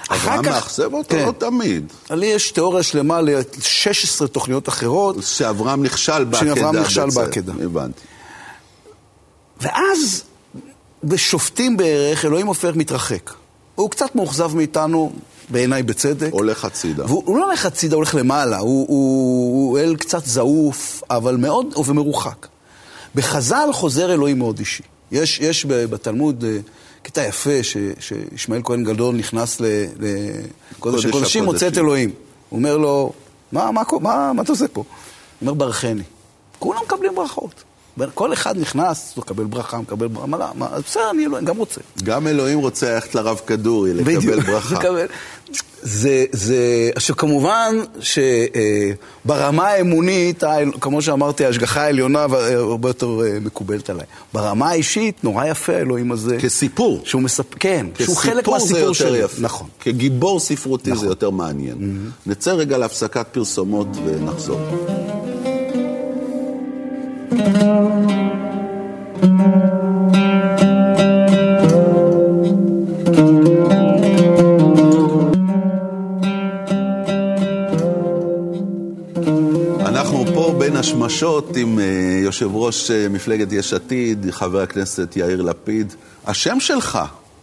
אברהם 0.09 0.45
מאכזב 0.45 0.93
אותו? 0.93 1.09
כן. 1.09 1.25
לא 1.25 1.31
תמיד. 1.31 1.93
לי 2.09 2.25
יש 2.25 2.51
תיאוריה 2.51 2.83
שלמה 2.83 3.21
ל-16 3.21 4.27
תוכניות 4.27 4.69
אחרות. 4.69 5.15
שאברהם 5.21 5.83
נכשל 5.83 6.23
בעקדה. 6.23 6.55
שאברהם 6.55 6.75
נכשל 6.75 7.09
בעקדה. 7.15 7.53
הבנתי. 7.63 8.01
ואז, 9.61 10.23
בשופטים 11.03 11.77
בערך, 11.77 12.25
אלוהים 12.25 12.47
הופך 12.47 12.71
מתרחק. 12.75 13.33
הוא 13.81 13.89
קצת 13.89 14.15
מאוכזב 14.15 14.55
מאיתנו, 14.55 15.11
בעיניי 15.49 15.83
בצדק. 15.83 16.29
הולך 16.31 16.65
הצידה. 16.65 17.03
הוא 17.07 17.37
לא 17.37 17.45
הולך 17.45 17.65
הצידה, 17.65 17.95
הוא 17.95 17.99
הולך 17.99 18.15
למעלה. 18.15 18.57
הוא, 18.57 18.85
הוא, 18.89 19.69
הוא 19.69 19.79
אל 19.79 19.95
קצת 19.95 20.25
זעוף, 20.25 21.03
אבל 21.09 21.37
מאוד, 21.37 21.73
ומרוחק. 21.85 22.47
בחז"ל 23.15 23.69
חוזר 23.73 24.13
אלוהים 24.13 24.37
מאוד 24.39 24.59
אישי. 24.59 24.83
יש, 25.11 25.39
יש 25.39 25.65
בתלמוד 25.65 26.43
אה, 26.43 26.57
קטע 27.03 27.25
יפה 27.27 27.63
שישמעאל 27.99 28.61
כהן 28.63 28.83
גדול 28.83 29.15
נכנס 29.15 29.61
לקודש 29.61 31.05
הקודשים, 31.05 31.43
מוצא 31.43 31.67
את 31.67 31.77
אלוהים. 31.77 32.11
הוא 32.49 32.57
אומר 32.57 32.77
לו, 32.77 33.13
מה, 33.51 33.71
מה, 33.71 33.81
מה, 34.01 34.33
מה 34.33 34.41
אתה 34.41 34.51
עושה 34.51 34.67
פה? 34.67 34.81
הוא 34.81 34.85
אומר, 35.41 35.53
ברכני. 35.53 36.03
כולם 36.59 36.79
מקבלים 36.85 37.15
ברכות. 37.15 37.63
כל 38.13 38.33
אחד 38.33 38.57
נכנס, 38.57 39.13
לקבל 39.17 39.43
ברכה, 39.43 39.77
מקבל 39.77 40.07
ברכה, 40.07 40.27
מה, 40.27 40.49
מה, 40.55 40.67
בסדר, 40.87 41.09
אני 41.11 41.25
אלוהים, 41.25 41.45
גם 41.45 41.57
רוצה. 41.57 41.81
גם 42.03 42.27
אלוהים 42.27 42.59
רוצה 42.59 42.93
ללכת 42.93 43.15
לרב 43.15 43.41
כדורי, 43.47 43.93
לקבל 43.93 44.39
ברכה. 44.39 44.79
זה, 45.83 46.25
זה, 46.31 46.89
עכשיו 46.95 47.17
כמובן 47.17 47.75
שברמה 47.99 49.67
האמונית, 49.67 50.43
כמו 50.81 51.01
שאמרתי, 51.01 51.45
ההשגחה 51.45 51.81
העליונה 51.81 52.25
הרבה 52.55 52.89
יותר 52.89 53.19
מקובלת 53.41 53.89
עליי. 53.89 54.05
ברמה 54.33 54.69
האישית, 54.69 55.23
נורא 55.23 55.45
יפה 55.45 55.75
האלוהים 55.75 56.11
הזה. 56.11 56.37
כסיפור. 56.41 57.01
שהוא 57.03 57.21
מספר, 57.21 57.57
כן, 57.59 57.85
שהוא 57.99 58.17
חלק 58.17 58.47
מהסיפור 58.47 58.93
שלי. 58.93 59.17
יפה. 59.17 59.41
נכון. 59.41 59.67
כגיבור 59.79 60.39
ספרותי 60.39 60.91
נכון. 60.91 61.03
זה 61.05 61.11
יותר 61.11 61.29
מעניין. 61.29 61.77
Mm-hmm. 61.77 62.29
נצא 62.29 62.51
רגע 62.51 62.77
להפסקת 62.77 63.27
פרסומות 63.31 63.87
ונחזור. 64.05 64.59
השמשות 81.05 81.57
עם 81.57 81.77
uh, 81.77 81.81
יושב 82.23 82.49
ראש 82.53 82.91
uh, 82.91 82.93
מפלגת 83.09 83.51
יש 83.51 83.73
עתיד, 83.73 84.31
חבר 84.31 84.61
הכנסת 84.61 85.17
יאיר 85.17 85.41
לפיד. 85.41 85.93
השם 86.25 86.59
שלך, 86.59 86.99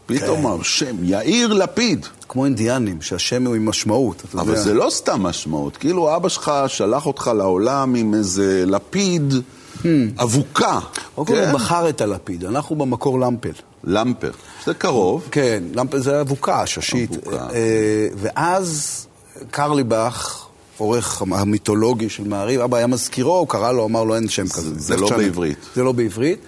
פתאום 0.06 0.42
כן. 0.42 0.60
השם, 0.60 0.96
יאיר 1.02 1.52
לפיד. 1.52 2.06
כמו 2.28 2.44
אינדיאנים, 2.44 3.02
שהשם 3.02 3.46
הוא 3.46 3.54
עם 3.54 3.68
משמעות, 3.68 4.22
אתה 4.28 4.40
אבל 4.40 4.48
יודע. 4.48 4.60
זה 4.60 4.74
לא 4.74 4.90
סתם 4.90 5.22
משמעות. 5.22 5.76
כאילו 5.76 6.16
אבא 6.16 6.28
שלך 6.28 6.52
שלח 6.66 7.06
אותך 7.06 7.30
לעולם 7.36 7.94
עם 7.94 8.14
איזה 8.14 8.64
לפיד 8.66 9.32
hmm. 9.32 9.86
אבוקה. 10.18 10.78
קודם 11.14 11.26
כל 11.26 11.38
הוא 11.38 11.52
בחר 11.52 11.88
את 11.88 12.00
הלפיד, 12.00 12.44
אנחנו 12.44 12.76
במקור 12.76 13.20
למפל. 13.20 13.52
למפר, 13.84 14.30
זה 14.66 14.74
קרוב. 14.74 15.28
כן, 15.30 15.62
למפל 15.74 15.98
זה 15.98 16.20
אבוקה, 16.20 16.66
ששית. 16.66 17.10
אבוקה. 17.12 17.46
אה, 17.54 18.08
ואז 18.16 19.06
קרליבך... 19.50 20.47
העורך 20.80 21.22
המיתולוגי 21.22 22.08
של 22.08 22.28
מעריב, 22.28 22.60
אבא 22.60 22.76
היה 22.76 22.86
מזכירו, 22.86 23.38
הוא 23.38 23.48
קרא 23.48 23.72
לו, 23.72 23.84
אמר 23.84 24.04
לו, 24.04 24.14
אין 24.14 24.28
שם 24.28 24.48
כזה. 24.48 24.78
זה 24.78 24.96
לא 24.96 25.10
בעברית. 25.16 25.58
זה 25.74 25.82
לא 25.82 25.92
בעברית, 25.92 26.38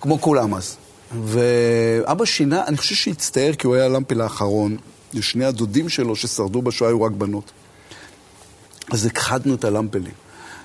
כמו 0.00 0.20
כולם 0.20 0.54
אז. 0.54 0.76
ואבא 1.24 2.24
שינה, 2.24 2.64
אני 2.66 2.76
חושב 2.76 2.94
שהצטער 2.94 3.52
כי 3.52 3.66
הוא 3.66 3.74
היה 3.74 3.84
הלמפיל 3.84 4.20
האחרון, 4.20 4.76
ושני 5.14 5.44
הדודים 5.44 5.88
שלו 5.88 6.16
ששרדו 6.16 6.62
בשואה 6.62 6.90
היו 6.90 7.02
רק 7.02 7.12
בנות. 7.12 7.52
אז 8.90 9.06
הכחדנו 9.06 9.54
את 9.54 9.64
הלמפלים 9.64 10.14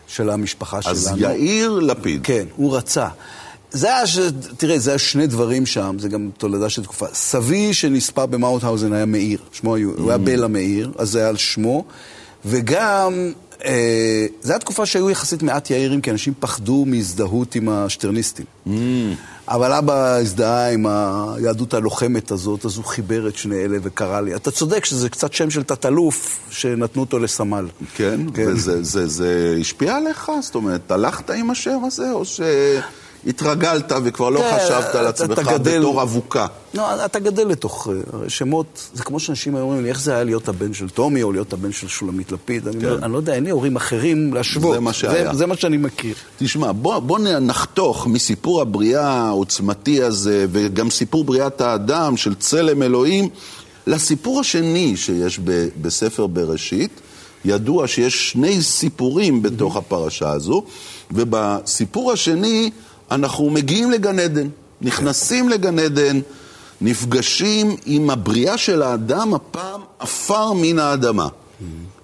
של 0.08 0.30
המשפחה 0.30 0.78
אז 0.78 0.84
שלנו. 1.04 1.16
אז 1.16 1.22
יאיר 1.22 1.80
לפיד. 1.80 2.22
כן, 2.24 2.46
הוא 2.56 2.78
רצה. 2.78 3.08
זה 3.72 3.88
היה, 3.88 4.08
ש... 4.08 4.20
תראה, 4.58 4.80
זה 4.80 4.90
היה 4.90 5.00
שני 5.00 5.28
דברים 5.28 5.66
שם, 5.66 5.96
זה 6.00 6.10
גם 6.10 6.30
תולדה 6.38 6.70
של 6.70 6.84
תקופה. 6.84 7.06
סבי 7.14 7.74
שנספה 7.74 8.26
במאוטהאוזן 8.26 8.94
היה 8.94 9.06
מאיר, 9.06 9.40
שמו 9.52 9.76
היה, 9.76 9.86
mm. 9.86 10.00
הוא 10.00 10.10
היה 10.10 10.18
בלה 10.18 10.48
מאיר, 10.48 10.92
אז 10.98 11.12
זה 11.12 11.20
היה 11.20 11.30
על 11.30 11.38
שמו. 11.38 11.84
וגם, 12.46 13.32
אה, 13.66 14.26
זו 14.42 14.52
הייתה 14.52 14.66
תקופה 14.66 14.86
שהיו 14.86 15.10
יחסית 15.10 15.44
מעט 15.44 15.70
יאירים, 15.70 16.02
כי 16.02 16.12
אנשים 16.12 16.34
פחדו 16.40 16.86
מהזדהות 16.88 17.56
עם 17.56 17.70
השטרניסטים. 17.70 18.46
Mm. 18.68 18.72
אבל 19.48 19.74
אבא 19.74 20.16
הזדהה 20.16 20.72
עם 20.72 20.86
היהדות 20.88 21.74
הלוחמת 21.74 22.32
הזאת, 22.32 22.66
אז 22.66 22.78
הוא 22.78 22.86
חיבר 22.86 23.28
את 23.28 23.36
שני 23.36 23.56
אלה 23.56 23.78
וקרא 23.82 24.22
לי. 24.22 24.36
אתה 24.36 24.52
צודק 24.52 24.86
שזה 24.86 25.10
קצת 25.10 25.34
שם 25.34 25.50
של 25.50 25.64
תת-אלוף 25.64 26.40
שנתנו 26.50 27.02
אותו 27.02 27.20
לסמל. 27.20 27.68
כן? 27.96 28.20
כן. 28.34 28.48
וזה 28.48 28.84
זה, 28.84 29.08
זה 29.08 29.58
השפיע 29.62 29.96
עליך? 29.96 30.32
זאת 30.42 30.56
אומרת, 30.56 30.92
הלכת 30.92 31.30
עם 31.30 31.50
השם 31.50 31.80
הזה, 31.86 32.12
או 32.12 32.26
ש... 32.26 32.42
התרגלת 33.28 33.92
וכבר 34.04 34.30
לא 34.30 34.40
כן, 34.40 34.58
חשבת 34.58 34.96
על 34.96 35.08
עצמך 35.08 35.40
גדל, 35.40 35.80
בתור 35.80 36.02
אבוקה. 36.02 36.48
לא, 36.74 37.06
אתה 37.06 37.20
גדל 37.20 37.48
לתוך 37.48 37.88
אה, 37.88 38.30
שמות, 38.30 38.90
זה 38.94 39.04
כמו 39.04 39.20
שאנשים 39.20 39.56
היו 39.56 39.64
אומרים 39.64 39.84
לי, 39.84 39.90
איך 39.90 40.00
זה 40.00 40.14
היה 40.14 40.24
להיות 40.24 40.48
הבן 40.48 40.74
של 40.74 40.90
טומי 40.90 41.24
או 41.24 41.32
להיות 41.32 41.54
הבן 41.54 41.72
של 41.72 41.88
שולמית 41.88 42.32
לפיד? 42.32 42.64
כן. 42.64 42.70
אני, 42.70 42.86
אומר, 42.86 43.06
אני 43.06 43.14
לא 43.14 43.18
יודע, 43.18 43.34
אין 43.34 43.44
לי 43.44 43.50
הורים 43.50 43.76
אחרים 43.76 44.34
להשוות. 44.34 44.74
זה 44.74 44.80
מה 44.80 44.94
שהיה. 44.94 45.32
זה, 45.32 45.38
זה 45.38 45.46
מה 45.46 45.56
שאני 45.56 45.78
מכיר. 45.78 46.16
תשמע, 46.38 46.72
בוא, 46.72 47.00
בוא 47.00 47.20
נחתוך 47.42 48.08
מסיפור 48.08 48.62
הבריאה 48.62 49.10
העוצמתי 49.10 50.04
הזה, 50.04 50.46
וגם 50.52 50.90
סיפור 50.90 51.24
בריאת 51.24 51.62
האדם 51.62 52.18
של 52.18 52.36
צלם 52.36 52.84
אלוהים, 52.84 53.30
לסיפור 53.88 54.40
השני 54.40 54.98
שיש 54.98 55.40
ב, 55.44 55.68
בספר 55.82 56.28
בראשית. 56.28 57.02
ידוע 57.46 57.88
שיש 57.88 58.32
שני 58.32 58.62
סיפורים 58.62 59.42
בתוך 59.42 59.76
הפרשה 59.76 60.30
הזו, 60.30 60.64
ובסיפור 61.12 62.12
השני 62.12 62.72
אנחנו 63.12 63.50
מגיעים 63.50 63.92
לגן 63.92 64.20
עדן, 64.20 64.48
נכנסים 64.82 65.50
לגן 65.50 65.80
עדן, 65.80 66.20
נפגשים 66.82 67.76
עם 67.86 68.10
הבריאה 68.10 68.58
של 68.58 68.82
האדם, 68.82 69.34
הפעם 69.34 69.82
עפר 70.00 70.54
מן 70.54 70.80
האדמה. 70.80 71.28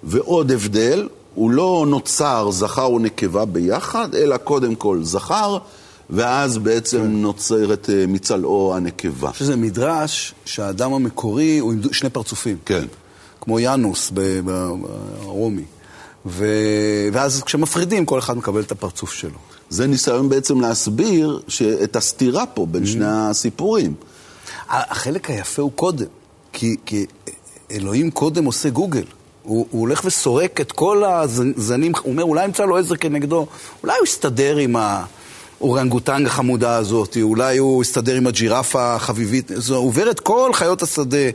ועוד 0.04 0.52
הבדל, 0.52 1.08
הוא 1.36 1.52
לא 1.52 1.86
נוצר 1.88 2.52
זכר 2.52 2.92
ונקבה 2.92 3.46
ביחד, 3.46 4.16
אלא 4.16 4.38
קודם 4.38 4.76
כל 4.76 5.04
זכר, 5.04 5.58
ואז 6.10 6.58
בעצם 6.58 7.02
כן. 7.02 7.12
נוצרת 7.12 7.90
אה, 7.90 8.06
מצלעו 8.08 8.74
הנקבה. 8.76 9.32
שזה 9.34 9.56
מדרש 9.56 10.34
שהאדם 10.46 10.94
המקורי 10.94 11.60
הוא 11.60 11.74
עם 11.74 11.82
שני 11.92 12.10
פרצופים. 12.10 12.58
כן. 12.66 12.86
כמו 13.42 13.60
יאנוס 13.60 14.12
ברומי. 15.24 15.64
ו... 16.26 16.46
ואז 17.14 17.44
כשמפרידים, 17.44 18.06
כל 18.06 18.20
אחד 18.20 18.38
מקבל 18.38 18.62
את 18.62 18.72
הפרצוף 18.72 19.14
שלו. 19.14 19.40
זה 19.74 19.88
ניסיון 19.88 20.30
בעצם 20.30 20.62
להסביר 20.62 21.42
את 21.84 21.96
הסתירה 21.96 22.46
פה 22.46 22.66
בין 22.66 22.86
שני 22.86 23.06
mm-hmm. 23.06 23.30
הסיפורים. 23.30 23.94
החלק 24.70 25.30
היפה 25.30 25.62
הוא 25.62 25.72
קודם, 25.76 26.06
כי, 26.54 26.76
כי 26.86 27.06
אלוהים 27.72 28.12
קודם 28.12 28.46
עושה 28.46 28.70
גוגל. 28.70 29.04
הוא, 29.44 29.66
הוא 29.72 29.82
הולך 29.82 30.02
וסורק 30.06 30.62
את 30.62 30.72
כל 30.72 31.04
הזנים, 31.04 31.92
הוא 32.02 32.12
אומר, 32.12 32.24
אולי 32.24 32.46
ימצא 32.46 32.66
לו 32.66 32.78
עזר 32.78 32.96
כנגדו, 32.96 33.46
אולי 33.84 33.94
הוא 33.98 34.04
יסתדר 34.04 34.58
עם 34.58 34.76
האורנגוטנג 35.60 36.26
החמודה 36.26 36.76
הזאת, 36.76 37.18
אולי 37.22 37.58
הוא 37.58 37.82
יסתדר 37.82 38.16
עם 38.16 38.28
הג'ירפה 38.28 38.96
החביבית, 38.96 39.52
זה 39.56 39.76
עובר 39.76 40.12
את 40.12 40.20
כל 40.20 40.52
חיות 40.54 40.82
השדה. 40.82 41.30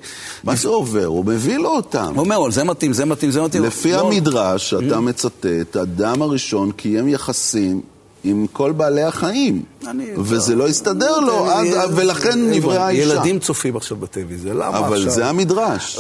מה 0.45 0.55
זה 0.55 0.69
עובר? 0.69 1.05
הוא 1.05 1.25
מביא 1.25 1.57
לו 1.57 1.71
אותם. 1.71 2.13
הוא 2.15 2.25
אומר, 2.25 2.51
זה 2.51 2.65
מתאים, 2.65 2.93
זה 2.93 3.05
מתאים, 3.05 3.31
זה 3.31 3.43
מתאים. 3.43 3.65
לפי 3.65 3.93
לא... 3.93 4.01
המדרש, 4.01 4.75
אתה 4.75 4.97
mm-hmm. 4.97 5.01
מצטט, 5.01 5.77
אדם 5.77 6.23
הראשון 6.23 6.73
קיים 6.73 7.09
יחסים 7.09 7.81
עם 8.29 8.47
כל 8.53 8.73
בעלי 8.73 9.03
החיים. 9.03 9.63
אני... 9.87 10.07
וזה 10.17 10.55
לא 10.55 10.69
הסתדר 10.69 11.21
לו, 11.21 11.47
ולכן 11.95 12.51
נבראה 12.51 12.87
האישה. 12.87 13.03
ילדים 13.03 13.39
צופים 13.39 13.77
עכשיו 13.77 13.97
בטלוויזיה, 13.97 14.55
למה 14.55 14.69
עכשיו? 14.69 14.87
אבל 14.87 15.09
זה 15.09 15.27
המדרש. 15.27 15.99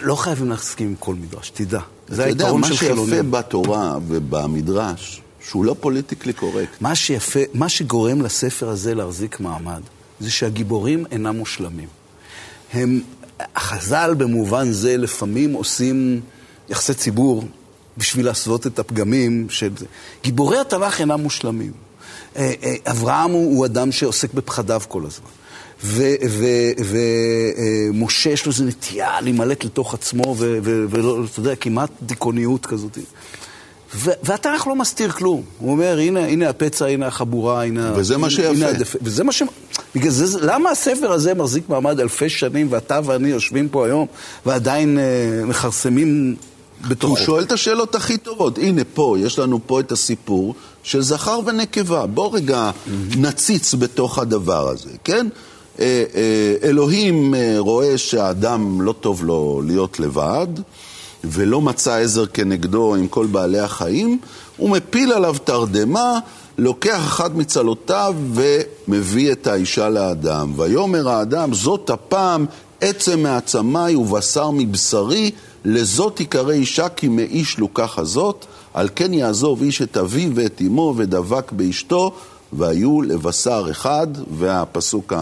לא 0.00 0.16
חייבים 0.16 0.50
להסכים 0.50 0.86
עם 0.86 0.94
כל 0.98 1.14
מדרש, 1.14 1.50
תדע. 1.50 1.80
זה 2.08 2.24
היתרון 2.24 2.64
של 2.64 2.76
חילונים. 2.76 3.10
מה 3.10 3.16
שיפה 3.16 3.22
בתורה 3.22 3.98
ובמדרש, 4.08 5.22
שהוא 5.48 5.64
לא 5.64 5.76
פוליטיקלי 5.80 6.32
קורקט. 6.32 6.80
מה 6.80 6.94
שיפה, 6.94 7.40
מה 7.54 7.68
שגורם 7.68 8.22
לספר 8.22 8.68
הזה 8.68 8.94
להחזיק 8.94 9.40
מעמד, 9.40 9.80
זה 10.20 10.30
שהגיבורים 10.30 11.04
אינם 11.10 11.36
מושלמים. 11.36 11.88
הם, 12.72 13.00
החז"ל 13.56 14.14
במובן 14.18 14.72
זה 14.72 14.96
לפעמים 14.96 15.52
עושים 15.52 16.20
יחסי 16.68 16.94
ציבור 16.94 17.44
בשביל 17.98 18.26
להסוות 18.26 18.66
את 18.66 18.78
הפגמים 18.78 19.46
של 19.50 19.70
זה. 19.76 19.86
גיבורי 20.22 20.58
התנ"ך 20.58 21.00
אינם 21.00 21.20
מושלמים. 21.20 21.72
אה, 22.36 22.52
אה, 22.62 22.74
אברהם 22.90 23.30
הוא, 23.30 23.56
הוא 23.56 23.66
אדם 23.66 23.92
שעוסק 23.92 24.34
בפחדיו 24.34 24.82
כל 24.88 25.02
הזמן. 25.06 25.30
ומשה 27.94 28.28
אה, 28.28 28.34
יש 28.34 28.46
לו 28.46 28.52
איזו 28.52 28.64
נטייה 28.64 29.20
להימלט 29.20 29.64
לתוך 29.64 29.94
עצמו, 29.94 30.34
ולא, 30.38 31.24
אתה 31.32 31.40
יודע, 31.40 31.56
כמעט 31.56 31.90
דיכאוניות 32.02 32.66
כזאת. 32.66 32.98
והתנ"ך 33.94 34.66
לא 34.66 34.76
מסתיר 34.76 35.10
כלום. 35.10 35.42
הוא 35.58 35.70
אומר, 35.70 35.98
הנה, 35.98 36.26
הנה 36.26 36.48
הפצע, 36.48 36.86
הנה 36.86 37.06
החבורה, 37.06 37.64
הנה... 37.64 37.92
וזה 37.96 38.16
מה 38.16 38.30
שיפה. 38.30 38.66
הדפ... 38.66 38.96
וזה 39.02 39.24
מה 39.24 39.32
ש... 39.32 39.42
בגלל 39.94 40.10
זה, 40.10 40.40
למה 40.40 40.70
הספר 40.70 41.12
הזה 41.12 41.34
מחזיק 41.34 41.68
מעמד 41.68 42.00
אלפי 42.00 42.28
שנים, 42.28 42.66
ואתה 42.70 43.00
ואני 43.04 43.28
יושבים 43.28 43.68
פה 43.68 43.86
היום, 43.86 44.06
ועדיין 44.46 44.98
אה, 44.98 45.44
מכרסמים 45.46 46.36
בתוכו. 46.88 47.12
הוא 47.12 47.24
שואל 47.24 47.42
את 47.42 47.52
השאלות 47.52 47.94
הכי 47.94 48.18
טובות. 48.18 48.58
הנה 48.58 48.82
פה, 48.94 49.16
יש 49.18 49.38
לנו 49.38 49.60
פה 49.66 49.80
את 49.80 49.92
הסיפור 49.92 50.54
של 50.82 51.02
זכר 51.02 51.40
ונקבה. 51.46 52.06
בוא 52.06 52.36
רגע 52.36 52.70
נציץ 53.16 53.74
בתוך 53.74 54.18
הדבר 54.18 54.68
הזה, 54.68 54.90
כן? 55.04 55.26
אה, 55.80 56.04
אה, 56.14 56.68
אלוהים 56.68 57.34
אה, 57.34 57.54
רואה 57.58 57.98
שהאדם 57.98 58.80
לא 58.82 58.94
טוב 59.00 59.24
לו 59.24 59.62
להיות 59.66 60.00
לבד, 60.00 60.46
ולא 61.24 61.60
מצא 61.60 61.94
עזר 61.94 62.26
כנגדו 62.26 62.94
עם 62.94 63.08
כל 63.08 63.26
בעלי 63.26 63.60
החיים, 63.60 64.18
הוא 64.56 64.70
מפיל 64.70 65.12
עליו 65.12 65.36
תרדמה, 65.44 66.18
לוקח 66.58 66.96
אחת 66.96 67.34
מצלותיו 67.34 68.14
ומביא 68.34 69.32
את 69.32 69.46
האישה 69.46 69.88
לאדם. 69.88 70.52
ויאמר 70.56 71.08
האדם, 71.08 71.54
זאת 71.54 71.90
הפעם 71.90 72.46
עצם 72.80 73.20
מעצמי 73.22 73.94
ובשר 73.94 74.50
מבשרי, 74.50 75.30
לזאת 75.64 76.16
תיקרא 76.16 76.52
אישה 76.52 76.88
כי 76.88 77.08
מאיש 77.08 77.58
לוקח 77.58 77.98
הזאת, 77.98 78.46
על 78.74 78.88
כן 78.94 79.14
יעזוב 79.14 79.62
איש 79.62 79.82
את 79.82 79.96
אביו 79.96 80.30
ואת 80.34 80.62
אמו 80.66 80.94
ודבק 80.96 81.52
באשתו, 81.52 82.14
והיו 82.52 83.02
לבשר 83.02 83.66
אחד, 83.70 84.06
והפסוק 84.38 85.12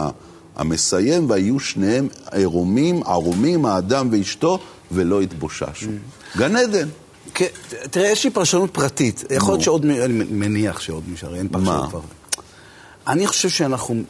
המסיים, 0.57 1.31
והיו 1.31 1.61
שניהם 1.61 2.09
ערומים, 2.33 3.03
ערומים, 3.03 3.67
האדם 3.67 4.09
ואשתו, 4.13 4.59
ולא 4.93 5.21
התבוששו. 5.21 5.87
Mm. 5.87 6.39
גן 6.39 6.57
עדן. 6.57 6.89
כן, 7.35 7.47
תראה, 7.91 8.09
יש 8.09 8.25
לי 8.25 8.31
פרשנות 8.31 8.71
פרטית. 8.71 9.25
יכול 9.31 9.53
להיות 9.53 9.63
שעוד, 9.63 9.85
אני 9.85 10.25
מניח 10.31 10.81
שעוד 10.81 11.03
נשאר, 11.09 11.35
אין 11.35 11.49
פרשנות 11.49 11.91
כבר. 11.91 12.01
אני 13.07 13.27
חושב 13.27 13.49
שאנחנו, 13.49 14.03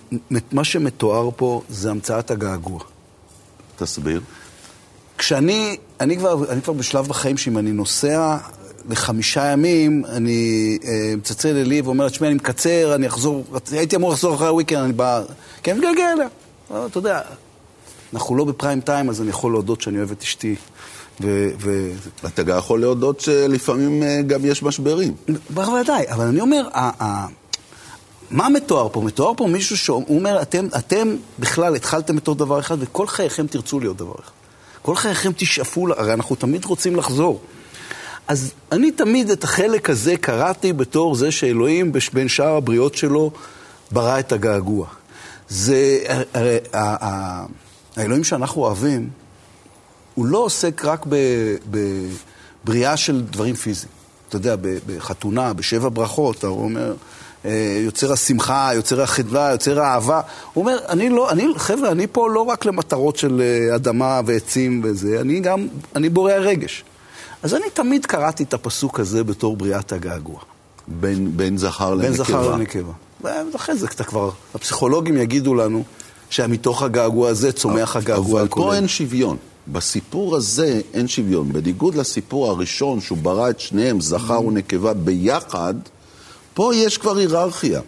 מה 0.52 0.64
שמתואר 0.64 1.30
פה 1.36 1.62
זה 1.68 1.90
המצאת 1.90 2.30
הגעגוע. 2.30 2.80
תסביר. 3.76 4.20
כשאני, 5.20 5.76
אני 6.00 6.16
כבר, 6.16 6.50
אני 6.52 6.62
כבר 6.62 6.72
בשלב 6.72 7.06
בחיים 7.06 7.36
שאם 7.36 7.58
אני 7.58 7.72
נוסע 7.72 8.36
לחמישה 8.88 9.44
ימים, 9.46 10.04
אני 10.08 10.78
אה, 10.84 11.14
מצלצל 11.16 11.56
אלי 11.56 11.80
ואומר, 11.80 12.08
תשמע, 12.08 12.26
אני 12.26 12.34
מקצר, 12.34 12.94
אני 12.94 13.06
אחזור, 13.06 13.44
הייתי 13.72 13.96
אמור 13.96 14.10
לחזור 14.12 14.34
אחרי 14.34 14.48
הוויקנד, 14.48 14.78
אני 14.84 14.92
בא, 14.92 15.22
כן, 15.62 15.70
אני 15.70 15.80
מתגעגע 15.80 16.12
אליה. 16.12 16.28
אתה 16.86 16.98
יודע, 16.98 17.20
אנחנו 18.14 18.36
לא 18.36 18.44
בפריים 18.44 18.80
טיים, 18.80 19.10
אז 19.10 19.20
אני 19.20 19.30
יכול 19.30 19.52
להודות 19.52 19.80
שאני 19.80 19.98
אוהב 19.98 20.10
את 20.10 20.22
אשתי. 20.22 20.56
ו... 21.20 21.48
ו... 21.60 21.90
אתה 22.26 22.42
גם 22.42 22.58
יכול 22.58 22.80
להודות 22.80 23.20
שלפעמים 23.20 24.02
אה, 24.02 24.22
גם 24.26 24.44
יש 24.44 24.62
משברים. 24.62 25.14
בוודאי, 25.50 26.04
אבל 26.10 26.24
אני 26.24 26.40
אומר, 26.40 26.68
מה 28.30 28.48
מתואר 28.48 28.88
פה? 28.92 29.00
מתואר 29.00 29.32
פה 29.36 29.46
מישהו 29.46 29.76
שאומר, 29.76 30.42
אתם, 30.42 30.66
אתם 30.78 31.16
בכלל 31.38 31.76
התחלתם 31.76 32.16
עוד 32.26 32.38
דבר 32.38 32.60
אחד, 32.60 32.76
וכל 32.80 33.06
חייכם 33.06 33.46
תרצו 33.46 33.80
להיות 33.80 33.96
דבר 33.96 34.14
אחד. 34.20 34.39
כל 34.82 34.96
חייכם 34.96 35.32
תשאפו, 35.36 35.88
הרי 35.96 36.12
אנחנו 36.12 36.36
תמיד 36.36 36.64
רוצים 36.64 36.96
לחזור. 36.96 37.40
אז 38.28 38.52
אני 38.72 38.90
תמיד 38.90 39.30
את 39.30 39.44
החלק 39.44 39.90
הזה 39.90 40.16
קראתי 40.16 40.72
בתור 40.72 41.14
זה 41.14 41.30
שאלוהים 41.30 41.92
בין 42.12 42.28
שאר 42.28 42.56
הבריות 42.56 42.94
שלו 42.94 43.30
ברא 43.90 44.18
את 44.18 44.32
הגעגוע. 44.32 44.86
זה, 45.48 45.98
הרי 46.34 46.56
האלוהים 47.96 48.24
שאנחנו 48.24 48.62
אוהבים, 48.62 49.10
הוא 50.14 50.26
לא 50.26 50.38
עוסק 50.38 50.84
רק 50.84 51.06
בבריאה 51.70 52.96
של 52.96 53.22
דברים 53.30 53.54
פיזיים. 53.54 53.92
אתה 54.28 54.36
יודע, 54.36 54.56
בחתונה, 54.86 55.52
בשבע 55.52 55.88
ברכות, 55.92 56.44
הוא 56.44 56.64
אומר, 56.64 56.94
יוצר 57.84 58.12
השמחה, 58.12 58.70
יוצר 58.74 59.02
החדווה, 59.02 59.50
יוצר 59.52 59.80
האהבה. 59.80 60.20
הוא 60.52 60.62
אומר, 60.62 60.78
אני 60.88 61.08
לא, 61.08 61.30
אני, 61.30 61.46
חבר'ה, 61.56 61.90
אני 61.90 62.06
פה 62.06 62.30
לא 62.30 62.40
רק 62.40 62.64
למטרות 62.64 63.16
של 63.16 63.40
אה, 63.40 63.76
אדמה 63.76 64.20
ועצים 64.26 64.80
וזה, 64.84 65.20
אני 65.20 65.40
גם, 65.40 65.66
אני 65.96 66.08
בורא 66.08 66.32
הרגש. 66.32 66.84
אז 67.42 67.54
אני 67.54 67.70
תמיד 67.74 68.06
קראתי 68.06 68.42
את 68.42 68.54
הפסוק 68.54 69.00
הזה 69.00 69.24
בתור 69.24 69.56
בריאת 69.56 69.92
הגעגוע. 69.92 70.38
בין, 70.88 71.36
בין 71.36 71.58
זכר 71.58 71.94
לנקבה. 71.94 72.08
בין 72.08 72.16
זכר 72.16 72.50
לנקבה. 72.50 72.92
ואחרי 73.52 73.76
זה 73.76 73.86
אתה 73.86 74.04
כבר, 74.04 74.30
הפסיכולוגים 74.54 75.16
יגידו 75.16 75.54
לנו 75.54 75.84
שמתוך 76.30 76.82
הגעגוע 76.82 77.28
הזה 77.28 77.52
צומח 77.52 77.96
הגעגוע 77.96 78.42
הכולל. 78.42 78.64
אבל 78.64 78.72
פה 78.72 78.76
אין 78.76 78.88
שוויון. 78.88 79.36
בסיפור 79.68 80.36
הזה 80.36 80.80
אין 80.94 81.08
שוויון. 81.08 81.52
בניגוד 81.52 81.94
לסיפור 81.94 82.50
הראשון, 82.50 83.00
שהוא 83.00 83.18
ברא 83.18 83.50
את 83.50 83.60
שניהם, 83.60 84.00
זכר 84.00 84.46
ונקבה 84.46 84.94
ביחד, 84.94 85.74
פה 86.60 86.74
יש 86.74 86.98
כבר 86.98 87.16
היררכיה. 87.16 87.80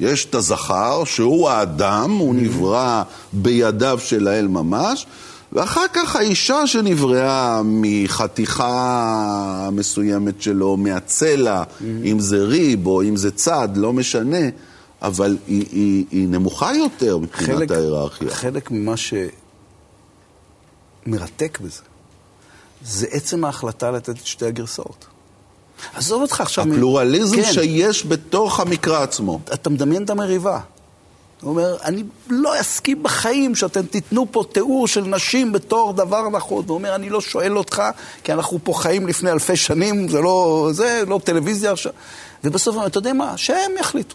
יש 0.00 0.24
את 0.24 0.34
הזכר, 0.34 1.04
שהוא 1.04 1.48
האדם, 1.48 2.10
הוא 2.10 2.34
נברא 2.34 3.02
בידיו 3.32 3.98
של 4.02 4.28
האל 4.28 4.48
ממש, 4.48 5.06
ואחר 5.52 5.84
כך 5.92 6.16
האישה 6.16 6.66
שנבראה 6.66 7.60
מחתיכה 7.64 9.68
מסוימת 9.72 10.42
שלו, 10.42 10.76
מהצלע, 10.76 11.62
mm-hmm. 11.62 11.84
אם 12.04 12.20
זה 12.20 12.44
ריב 12.44 12.86
או 12.86 13.02
אם 13.02 13.16
זה 13.16 13.30
צד, 13.30 13.68
לא 13.74 13.92
משנה, 13.92 14.48
אבל 15.02 15.36
היא, 15.46 15.66
היא, 15.70 16.04
היא 16.10 16.28
נמוכה 16.28 16.74
יותר 16.74 17.18
מבחינת 17.18 17.58
חלק, 17.58 17.70
ההיררכיה. 17.70 18.30
חלק 18.30 18.70
ממה 18.70 18.94
שמרתק 21.06 21.58
בזה, 21.60 21.82
זה 22.84 23.06
עצם 23.10 23.44
ההחלטה 23.44 23.90
לתת 23.90 24.08
את 24.08 24.26
שתי 24.26 24.46
הגרסאות. 24.46 25.06
עזוב 25.94 26.22
אותך 26.22 26.40
עכשיו... 26.40 26.64
הפלורליזם. 26.64 27.36
כן. 27.36 27.52
שיש 27.52 28.06
בתוך 28.06 28.60
המקרא 28.60 29.02
עצמו. 29.02 29.40
אתה 29.54 29.70
מדמיין 29.70 30.04
את 30.04 30.10
המריבה. 30.10 30.60
הוא 31.40 31.50
אומר, 31.50 31.76
אני 31.84 32.04
לא 32.28 32.60
אסכים 32.60 33.02
בחיים 33.02 33.54
שאתם 33.54 33.82
תיתנו 33.82 34.26
פה 34.30 34.44
תיאור 34.52 34.88
של 34.88 35.00
נשים 35.00 35.52
בתור 35.52 35.92
דבר 35.92 36.28
נכון. 36.28 36.64
הוא 36.68 36.74
אומר, 36.74 36.94
אני 36.94 37.10
לא 37.10 37.20
שואל 37.20 37.58
אותך, 37.58 37.82
כי 38.24 38.32
אנחנו 38.32 38.58
פה 38.64 38.72
חיים 38.74 39.06
לפני 39.06 39.30
אלפי 39.30 39.56
שנים, 39.56 40.08
זה 40.08 40.20
לא, 40.20 40.70
זה 40.72 41.02
לא 41.06 41.20
טלוויזיה 41.24 41.72
עכשיו. 41.72 41.92
ובסוף, 42.44 42.76
אתה 42.86 42.98
יודע 42.98 43.12
מה? 43.12 43.36
שהם 43.36 43.70
יחליטו. 43.80 44.14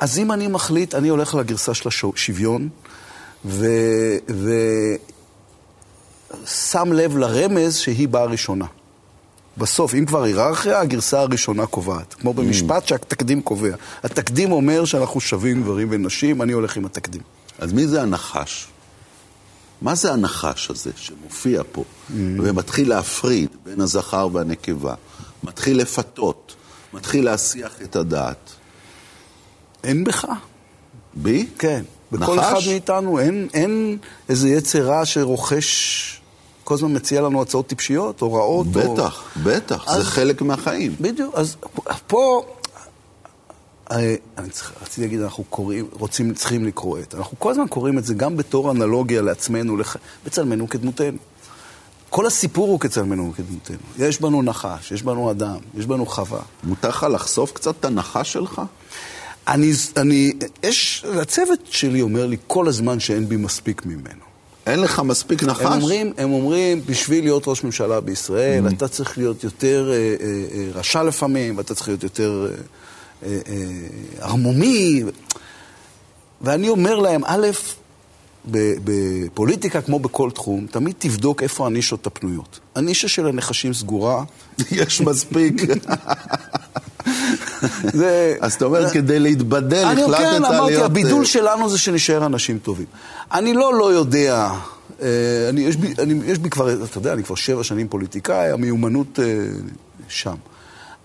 אז 0.00 0.18
אם 0.18 0.32
אני 0.32 0.48
מחליט, 0.48 0.94
אני 0.94 1.08
הולך 1.08 1.34
לגרסה 1.34 1.74
של 1.74 1.88
השוויון, 1.88 2.68
ושם 6.44 6.92
לב 6.92 7.16
לרמז 7.16 7.76
שהיא 7.76 8.08
באה 8.08 8.24
ראשונה. 8.24 8.66
בסוף, 9.58 9.94
אם 9.94 10.04
כבר 10.06 10.22
היררכיה, 10.22 10.80
הגרסה 10.80 11.20
הראשונה 11.20 11.66
קובעת. 11.66 12.14
כמו 12.14 12.34
במשפט 12.34 12.86
שהתקדים 12.86 13.42
קובע. 13.42 13.76
התקדים 14.02 14.52
אומר 14.52 14.84
שאנחנו 14.84 15.20
שווים 15.20 15.62
גברים 15.62 15.88
ונשים, 15.90 16.42
אני 16.42 16.52
הולך 16.52 16.76
עם 16.76 16.84
התקדים. 16.84 17.22
אז 17.58 17.72
מי 17.72 17.86
זה 17.86 18.02
הנחש? 18.02 18.66
מה 19.82 19.94
זה 19.94 20.12
הנחש 20.12 20.70
הזה 20.70 20.90
שמופיע 20.96 21.62
פה 21.72 21.82
mm. 21.82 22.12
ומתחיל 22.14 22.88
להפריד 22.88 23.48
בין 23.64 23.80
הזכר 23.80 24.28
והנקבה? 24.32 24.94
מתחיל 25.42 25.78
לפתות, 25.78 26.54
מתחיל 26.92 27.24
להסיח 27.24 27.82
את 27.82 27.96
הדעת. 27.96 28.50
אין 29.84 30.04
בך. 30.04 30.26
בי? 31.14 31.46
כן. 31.58 31.82
בכל 32.12 32.36
נחש? 32.36 32.52
אחד 32.52 32.70
מאיתנו 32.70 33.20
אין, 33.20 33.48
אין 33.54 33.98
איזה 34.28 34.48
יצר 34.48 34.86
רע 34.86 35.06
שרוכש 35.06 36.20
כל 36.64 36.74
הזמן 36.74 36.96
מציע 36.96 37.20
לנו 37.20 37.42
הצעות 37.42 37.66
טיפשיות, 37.66 38.20
הוראות. 38.20 38.66
בטח, 38.66 39.24
או... 39.36 39.40
בטח, 39.42 39.84
אז, 39.88 40.04
זה 40.04 40.10
חלק 40.10 40.42
מהחיים. 40.42 40.94
בדיוק, 41.00 41.34
אז 41.34 41.56
פה, 42.06 42.42
אני, 43.90 44.16
אני 44.38 44.50
צריך, 44.50 44.72
רציתי 44.82 45.00
להגיד, 45.00 45.20
אנחנו 45.20 45.44
קוראים, 45.44 45.86
רוצים, 45.92 46.34
צריכים 46.34 46.64
לקרוא 46.64 46.98
את. 46.98 47.14
אנחנו 47.14 47.38
כל 47.38 47.50
הזמן 47.50 47.68
קוראים 47.68 47.98
את 47.98 48.04
זה 48.04 48.14
גם 48.14 48.36
בתור 48.36 48.70
אנלוגיה 48.70 49.22
לעצמנו, 49.22 49.76
לח... 49.76 49.96
בצלמנו 50.26 50.68
כדמותנו. 50.68 51.18
כל 52.10 52.26
הסיפור 52.26 52.68
הוא 52.68 52.80
כצלמנו 52.80 53.32
כדמותנו. 53.36 53.76
יש 53.98 54.20
בנו 54.20 54.42
נחש, 54.42 54.92
יש 54.92 55.02
בנו 55.02 55.30
אדם, 55.30 55.58
יש 55.74 55.86
בנו 55.86 56.06
חווה. 56.06 56.40
מותר 56.64 56.88
לך 56.88 57.06
לחשוף 57.10 57.52
קצת 57.52 57.74
את 57.80 57.84
הנחש 57.84 58.32
שלך? 58.32 58.62
אני, 59.48 59.72
אני, 59.96 60.32
יש, 60.62 61.04
הצוות 61.20 61.58
שלי 61.64 62.02
אומר 62.02 62.26
לי 62.26 62.36
כל 62.46 62.68
הזמן 62.68 63.00
שאין 63.00 63.28
בי 63.28 63.36
מספיק 63.36 63.86
ממנו. 63.86 64.33
אין 64.66 64.80
לך 64.80 65.00
מספיק 65.00 65.42
נחש? 65.42 65.62
הם 65.62 65.72
אומרים, 65.72 66.12
הם 66.18 66.32
אומרים, 66.32 66.80
בשביל 66.86 67.24
להיות 67.24 67.42
ראש 67.46 67.64
ממשלה 67.64 68.00
בישראל, 68.00 68.66
mm. 68.66 68.74
אתה 68.74 68.88
צריך 68.88 69.18
להיות 69.18 69.44
יותר 69.44 69.90
אה, 69.92 69.96
אה, 69.96 70.26
אה, 70.54 70.68
רשע 70.74 71.02
לפעמים, 71.02 71.58
ואתה 71.58 71.74
צריך 71.74 71.88
להיות 71.88 72.02
יותר 72.02 72.48
אה, 72.50 72.56
אה, 73.28 73.38
אה, 73.48 74.26
ערמומי. 74.26 75.02
ואני 76.40 76.68
אומר 76.68 76.98
להם, 76.98 77.22
א', 77.24 77.46
בפוליטיקה, 78.84 79.80
כמו 79.80 79.98
בכל 79.98 80.30
תחום, 80.30 80.66
תמיד 80.70 80.94
תבדוק 80.98 81.42
איפה 81.42 81.66
הנישות 81.66 82.06
הפנויות. 82.06 82.60
הנישה 82.74 83.08
של 83.08 83.26
הנחשים 83.26 83.74
סגורה. 83.74 84.24
יש 84.70 85.00
מספיק. 85.00 85.54
זה... 87.92 88.36
אז 88.40 88.54
אתה 88.54 88.64
אומר, 88.64 88.90
כדי 88.90 89.18
להתבדל, 89.18 89.84
החלטת 89.84 90.08
להיות... 90.08 90.20
אני 90.20 90.28
כן, 90.28 90.44
אמרתי, 90.44 90.76
הבידול 90.76 91.24
שלנו 91.24 91.68
זה 91.68 91.78
שנשאר 91.78 92.26
אנשים 92.26 92.58
טובים. 92.58 92.86
אני 93.32 93.54
לא 93.54 93.78
לא 93.78 93.92
יודע, 93.92 94.50
אה, 95.02 95.08
אני, 95.48 95.60
יש, 95.60 95.76
בי, 95.76 95.94
אני, 95.98 96.20
יש 96.26 96.38
בי 96.38 96.50
כבר, 96.50 96.84
אתה 96.84 96.98
יודע, 96.98 97.12
אני 97.12 97.24
כבר 97.24 97.34
שבע 97.34 97.64
שנים 97.64 97.88
פוליטיקאי, 97.88 98.50
המיומנות 98.50 99.18
אה, 99.22 99.24
שם. 100.08 100.34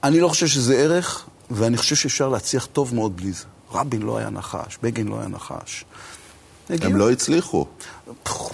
אני 0.04 0.20
לא 0.20 0.28
חושב 0.28 0.48
שזה 0.48 0.78
ערך, 0.78 1.26
ואני 1.52 1.78
חושב 1.78 1.96
שאפשר 1.96 2.30
להצליח 2.30 2.66
טוב 2.66 2.96
מאוד 2.96 3.18
בלי 3.18 3.32
זה. 3.32 3.44
רבין 3.72 4.02
לא 4.02 4.18
היה 4.18 4.30
נחש, 4.30 4.78
בגין 4.84 5.08
לא 5.08 5.20
היה 5.20 5.28
נחש. 5.28 5.86
הם 6.70 6.96
לא 6.96 7.12
הצליחו. 7.12 7.66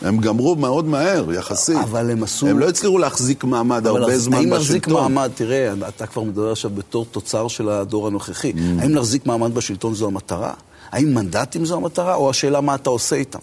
הם 0.01 0.17
גמרו 0.17 0.55
מאוד 0.55 0.85
מהר, 0.85 1.33
יחסית. 1.33 1.77
אבל 1.77 2.11
הם 2.11 2.23
עשו... 2.23 2.47
הם 2.47 2.59
לא 2.59 2.69
הצליחו 2.69 2.97
להחזיק 2.97 3.43
מעמד 3.43 3.87
הרבה 3.87 4.17
זמן 4.17 4.37
בשלטון. 4.37 4.39
האם 4.39 4.53
להחזיק 4.53 4.87
מעמד, 4.87 5.31
תראה, 5.35 5.73
אתה 5.87 6.07
כבר 6.07 6.23
מדבר 6.23 6.51
עכשיו 6.51 6.71
בתור 6.71 7.05
תוצר 7.11 7.47
של 7.47 7.69
הדור 7.69 8.07
הנוכחי. 8.07 8.51
Mm. 8.51 8.81
האם 8.81 8.95
להחזיק 8.95 9.25
מעמד 9.25 9.55
בשלטון 9.55 9.93
זו 9.93 10.07
המטרה? 10.07 10.53
האם 10.91 11.13
מנדטים 11.13 11.65
זו 11.65 11.75
המטרה? 11.75 12.15
או 12.15 12.29
השאלה 12.29 12.61
מה 12.61 12.75
אתה 12.75 12.89
עושה 12.89 13.15
איתם? 13.15 13.39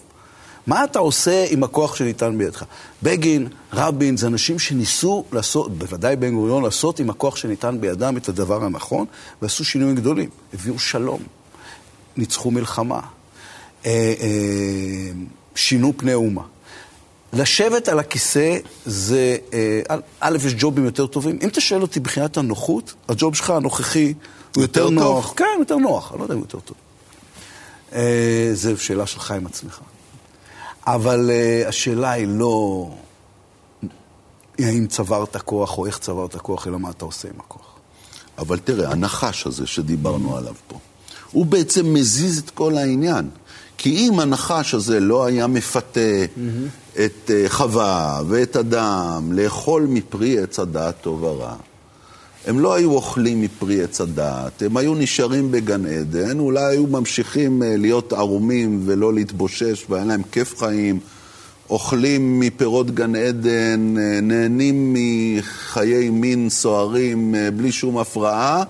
מה 0.67 0.83
אתה 0.83 0.99
עושה 0.99 1.45
עם 1.49 1.63
הכוח 1.63 1.95
שניתן 1.95 2.37
בידך? 2.37 2.63
בגין, 3.03 3.47
רבין, 3.73 4.17
זה 4.17 4.27
אנשים 4.27 4.59
שניסו 4.59 5.23
לעשות, 5.31 5.77
בוודאי 5.77 6.15
בן 6.15 6.35
גוריון, 6.35 6.63
לעשות 6.63 6.99
עם 6.99 7.09
הכוח 7.09 7.35
שניתן 7.35 7.81
בידם 7.81 8.17
את 8.17 8.29
הדבר 8.29 8.63
הנכון, 8.63 9.05
ועשו 9.41 9.65
שינויים 9.65 9.95
גדולים. 9.95 10.29
הביאו 10.53 10.79
שלום, 10.79 11.19
ניצחו 12.17 12.51
מלחמה, 12.51 12.99
שינו 15.55 15.93
פני 15.97 16.13
אומה. 16.13 16.41
לשבת 17.33 17.87
על 17.87 17.99
הכיסא 17.99 18.57
זה, 18.85 19.37
אה, 19.53 19.81
א', 20.19 20.37
יש 20.45 20.55
ג'ובים 20.57 20.85
יותר 20.85 21.07
טובים. 21.07 21.39
אם 21.41 21.47
אתה 21.47 21.61
שואל 21.61 21.81
אותי 21.81 21.99
מבחינת 21.99 22.37
הנוחות, 22.37 22.93
הג'וב 23.09 23.35
שלך 23.35 23.49
הנוכחי 23.49 24.13
הוא 24.55 24.61
יותר, 24.61 24.79
יותר 24.79 24.89
נוח. 24.89 25.33
כן, 25.37 25.45
יותר 25.59 25.75
נוח, 25.75 26.11
אני 26.11 26.19
לא 26.19 26.23
יודע 26.23 26.35
אם 26.35 26.39
יותר 26.39 26.59
טוב. 26.59 26.77
זו 28.53 28.77
שאלה 28.77 29.05
שלך 29.07 29.31
עם 29.31 29.45
עצמך. 29.45 29.79
אבל 30.87 31.31
השאלה 31.67 32.11
היא 32.11 32.27
לא 32.27 32.89
האם 34.59 34.87
צברת 34.87 35.37
כוח 35.37 35.77
או 35.77 35.85
איך 35.85 35.97
צברת 35.97 36.35
כוח, 36.35 36.67
אלא 36.67 36.79
מה 36.79 36.89
אתה 36.89 37.05
עושה 37.05 37.27
עם 37.27 37.39
הכוח. 37.39 37.75
אבל 38.37 38.59
תראה, 38.59 38.91
הנחש 38.91 39.47
הזה 39.47 39.67
שדיברנו 39.67 40.37
עליו 40.37 40.53
פה, 40.67 40.79
הוא 41.33 41.45
בעצם 41.45 41.93
מזיז 41.93 42.37
את 42.37 42.49
כל 42.49 42.77
העניין. 42.77 43.29
כי 43.83 43.89
אם 43.89 44.19
הנחש 44.19 44.73
הזה 44.73 44.99
לא 44.99 45.25
היה 45.25 45.47
מפתה 45.47 45.99
mm-hmm. 45.99 46.99
את 47.05 47.29
uh, 47.29 47.49
חווה 47.49 48.21
ואת 48.27 48.55
אדם 48.55 49.31
לאכול 49.31 49.85
מפרי 49.89 50.39
עץ 50.39 50.59
הדעת 50.59 50.95
טוב 51.01 51.23
ורע, 51.23 51.55
הם 52.47 52.59
לא 52.59 52.73
היו 52.73 52.91
אוכלים 52.91 53.41
מפרי 53.41 53.83
עץ 53.83 54.01
הדעת, 54.01 54.61
הם 54.61 54.77
היו 54.77 54.95
נשארים 54.95 55.51
בגן 55.51 55.85
עדן, 55.85 56.39
אולי 56.39 56.65
היו 56.65 56.87
ממשיכים 56.87 57.61
uh, 57.61 57.65
להיות 57.65 58.13
ערומים 58.13 58.81
ולא 58.85 59.13
להתבושש 59.13 59.85
והיה 59.89 60.05
להם 60.05 60.21
כיף 60.31 60.59
חיים, 60.59 60.99
אוכלים 61.69 62.39
מפירות 62.39 62.91
גן 62.91 63.15
עדן, 63.15 63.95
uh, 63.97 64.21
נהנים 64.21 64.95
מחיי 64.95 66.09
מין 66.09 66.49
סוערים 66.49 67.35
בלי 67.55 67.71
שום 67.71 67.97
הפרעה, 67.97 68.63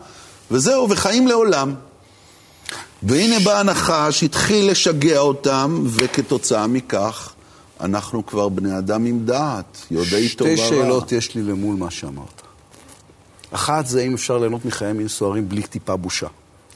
וזהו, 0.51 0.89
וחיים 0.89 1.27
לעולם. 1.27 1.73
והנה 3.07 3.39
בא 3.39 3.59
הנחש, 3.59 4.23
התחיל 4.23 4.71
לשגע 4.71 5.17
אותם, 5.17 5.83
וכתוצאה 5.85 6.67
מכך, 6.67 7.33
אנחנו 7.81 8.25
כבר 8.25 8.49
בני 8.49 8.77
אדם 8.77 9.05
עם 9.05 9.25
דעת, 9.25 9.85
יודעי 9.91 10.29
טוב 10.29 10.47
ורע. 10.47 10.57
שתי 10.57 10.67
שאלות 10.67 11.11
יש 11.11 11.35
לי 11.35 11.43
למול 11.43 11.75
מה 11.75 11.91
שאמרת. 11.91 12.41
אחת 13.51 13.87
זה 13.87 14.01
אם 14.01 14.13
אפשר 14.13 14.37
ליהנות 14.37 14.65
מחיי 14.65 14.93
מין 14.93 15.07
סוערים 15.07 15.49
בלי 15.49 15.61
טיפה 15.61 15.95
בושה. 15.95 16.27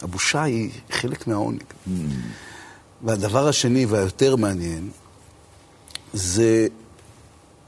הבושה 0.01 0.43
היא 0.43 0.69
חלק 0.91 1.27
מהעונג. 1.27 1.61
Mm. 1.61 1.91
והדבר 3.01 3.47
השני 3.47 3.85
והיותר 3.85 4.35
מעניין, 4.35 4.89
זה 6.13 6.67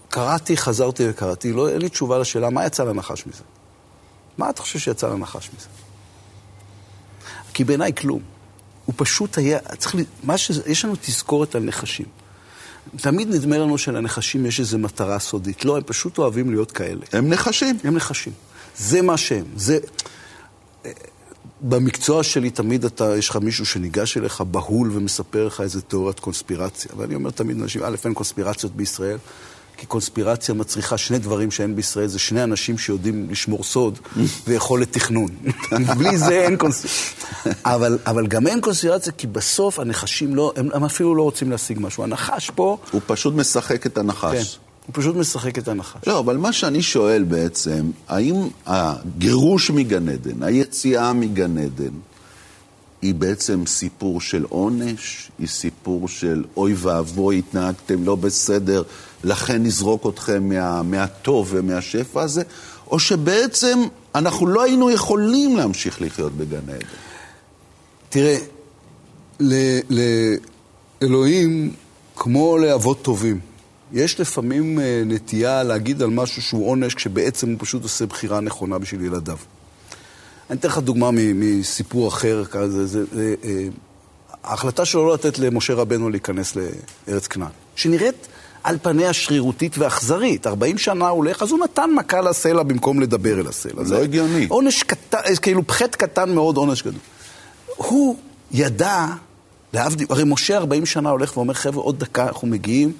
קראתי, 0.09 0.57
חזרתי 0.57 1.09
וקראתי, 1.09 1.53
לא, 1.53 1.69
אין 1.69 1.81
לי 1.81 1.89
תשובה 1.89 2.17
לשאלה 2.17 2.49
מה 2.49 2.65
יצא 2.65 2.83
לנחש 2.83 3.27
מזה. 3.27 3.43
מה 4.37 4.49
אתה 4.49 4.61
חושב 4.61 4.79
שיצא 4.79 5.09
לנחש 5.09 5.49
מזה? 5.57 5.67
כי 7.53 7.63
בעיניי 7.63 7.93
כלום. 7.93 8.38
הוא 8.89 8.93
פשוט 8.97 9.37
היה, 9.37 9.59
צריך, 9.77 9.95
מה 10.23 10.37
ש... 10.37 10.51
יש 10.67 10.85
לנו 10.85 10.93
תזכורת 11.01 11.55
על 11.55 11.63
נחשים. 11.63 12.05
תמיד 12.97 13.27
נדמה 13.27 13.57
לנו 13.57 13.77
שלנחשים 13.77 14.45
יש 14.45 14.59
איזו 14.59 14.77
מטרה 14.77 15.19
סודית. 15.19 15.65
לא, 15.65 15.77
הם 15.77 15.83
פשוט 15.85 16.17
אוהבים 16.17 16.49
להיות 16.49 16.71
כאלה. 16.71 17.05
הם 17.13 17.29
נחשים. 17.29 17.77
הם 17.83 17.95
נחשים. 17.95 18.33
זה 18.77 19.01
מה 19.01 19.17
שהם. 19.17 19.45
זה... 19.55 19.79
במקצוע 21.61 22.23
שלי 22.23 22.49
תמיד 22.49 22.85
אתה, 22.85 23.17
יש 23.17 23.29
לך 23.29 23.35
מישהו 23.35 23.65
שניגש 23.65 24.17
אליך 24.17 24.41
בהול 24.41 24.91
ומספר 24.93 25.47
לך 25.47 25.61
איזה 25.61 25.81
תיאוריית 25.81 26.19
קונספירציה. 26.19 26.91
ואני 26.97 27.15
אומר 27.15 27.29
תמיד 27.29 27.57
לאנשים, 27.57 27.83
א', 27.83 27.95
אין 28.05 28.13
קונספירציות 28.13 28.75
בישראל. 28.75 29.17
כי 29.79 29.85
קונספירציה 29.85 30.55
מצריכה 30.55 30.97
שני 30.97 31.19
דברים 31.19 31.51
שאין 31.51 31.75
בישראל, 31.75 32.07
זה 32.07 32.19
שני 32.19 32.43
אנשים 32.43 32.77
שיודעים 32.77 33.27
לשמור 33.29 33.63
סוד 33.63 33.99
ויכולת 34.47 34.91
תכנון. 34.91 35.27
בלי 35.97 36.17
זה 36.17 36.41
אין 36.41 36.57
קונספירציה. 36.57 37.53
אבל, 37.65 37.97
אבל 38.05 38.27
גם 38.27 38.47
אין 38.47 38.61
קונספירציה, 38.61 39.13
כי 39.13 39.27
בסוף 39.27 39.79
הנחשים 39.79 40.35
לא, 40.35 40.53
הם, 40.55 40.69
הם 40.73 40.83
אפילו 40.83 41.15
לא 41.15 41.21
רוצים 41.23 41.51
להשיג 41.51 41.77
משהו. 41.81 42.03
הנחש 42.03 42.49
פה... 42.55 42.77
הוא 42.91 43.01
פשוט 43.07 43.33
משחק 43.33 43.85
את 43.85 43.97
הנחש. 43.97 44.55
כן, 44.55 44.61
הוא 44.85 44.93
פשוט 44.93 45.15
משחק 45.15 45.57
את 45.57 45.67
הנחש. 45.67 46.07
לא, 46.07 46.19
אבל 46.19 46.37
מה 46.37 46.53
שאני 46.53 46.81
שואל 46.81 47.23
בעצם, 47.23 47.91
האם 48.07 48.35
הגירוש 48.65 49.71
מגן 49.71 50.09
עדן, 50.09 50.43
היציאה 50.43 51.13
מגן 51.13 51.57
עדן, 51.57 51.93
היא 53.01 53.15
בעצם 53.15 53.65
סיפור 53.65 54.21
של 54.21 54.45
עונש, 54.49 55.31
היא 55.39 55.47
סיפור 55.47 56.07
של 56.07 56.43
אוי 56.57 56.73
ואבוי, 56.77 57.39
התנהגתם 57.39 58.03
לא 58.03 58.15
בסדר, 58.15 58.83
לכן 59.23 59.63
נזרוק 59.63 60.07
אתכם 60.07 60.49
מה, 60.49 60.83
מהטוב 60.83 61.47
ומהשפע 61.51 62.21
הזה, 62.21 62.41
או 62.87 62.99
שבעצם 62.99 63.79
אנחנו 64.15 64.47
לא 64.47 64.63
היינו 64.63 64.91
יכולים 64.91 65.57
להמשיך 65.57 66.01
לחיות 66.01 66.33
בגן 66.33 66.69
העדן. 66.69 66.85
תראה, 68.09 68.37
לאלוהים, 71.01 71.73
כמו 72.15 72.57
לאבות 72.57 73.01
טובים, 73.01 73.39
יש 73.93 74.19
לפעמים 74.19 74.79
אה, 74.79 75.03
נטייה 75.05 75.63
להגיד 75.63 76.01
על 76.01 76.09
משהו 76.09 76.41
שהוא 76.41 76.69
עונש, 76.69 76.93
כשבעצם 76.93 77.49
הוא 77.49 77.57
פשוט 77.59 77.83
עושה 77.83 78.05
בחירה 78.05 78.39
נכונה 78.39 78.77
בשביל 78.77 79.01
ילדיו. 79.01 79.37
אני 80.49 80.57
אתן 80.57 80.67
לך 80.67 80.77
דוגמה 80.77 81.09
מסיפור 81.13 82.07
אחר, 82.07 82.45
כזה, 82.45 82.85
זה, 82.85 83.03
זה, 83.11 83.35
אה, 83.43 83.67
ההחלטה 84.43 84.85
שלו 84.85 85.07
לא 85.07 85.13
לתת 85.13 85.39
למשה 85.39 85.73
רבנו 85.73 86.09
להיכנס 86.09 86.57
לארץ 87.07 87.27
כנען, 87.27 87.49
שנראית 87.75 88.27
על 88.63 88.77
פניה 88.81 89.13
שרירותית 89.13 89.77
ואכזרית. 89.77 90.47
40 90.47 90.77
שנה 90.77 91.09
הולך, 91.09 91.43
אז 91.43 91.51
הוא 91.51 91.59
נתן 91.59 91.89
מכה 91.95 92.21
לסלע 92.21 92.63
במקום 92.63 92.99
לדבר 92.99 93.39
אל 93.39 93.47
הסלע. 93.47 93.83
לא 93.89 94.03
הגיוני. 94.03 94.47
עונש 94.49 94.83
קטן, 94.83 95.19
כאילו 95.41 95.67
פחת 95.67 95.95
קטן 95.95 96.35
מאוד, 96.35 96.57
עונש 96.57 96.81
גדול. 96.81 96.99
הוא 97.75 98.15
ידע, 98.51 99.05
להבדיל, 99.73 100.07
הרי 100.09 100.23
משה 100.23 100.57
40 100.57 100.85
שנה 100.85 101.09
הולך 101.09 101.37
ואומר, 101.37 101.53
חבר'ה, 101.53 101.83
עוד 101.83 101.99
דקה 101.99 102.27
אנחנו 102.27 102.47
מגיעים 102.47 102.91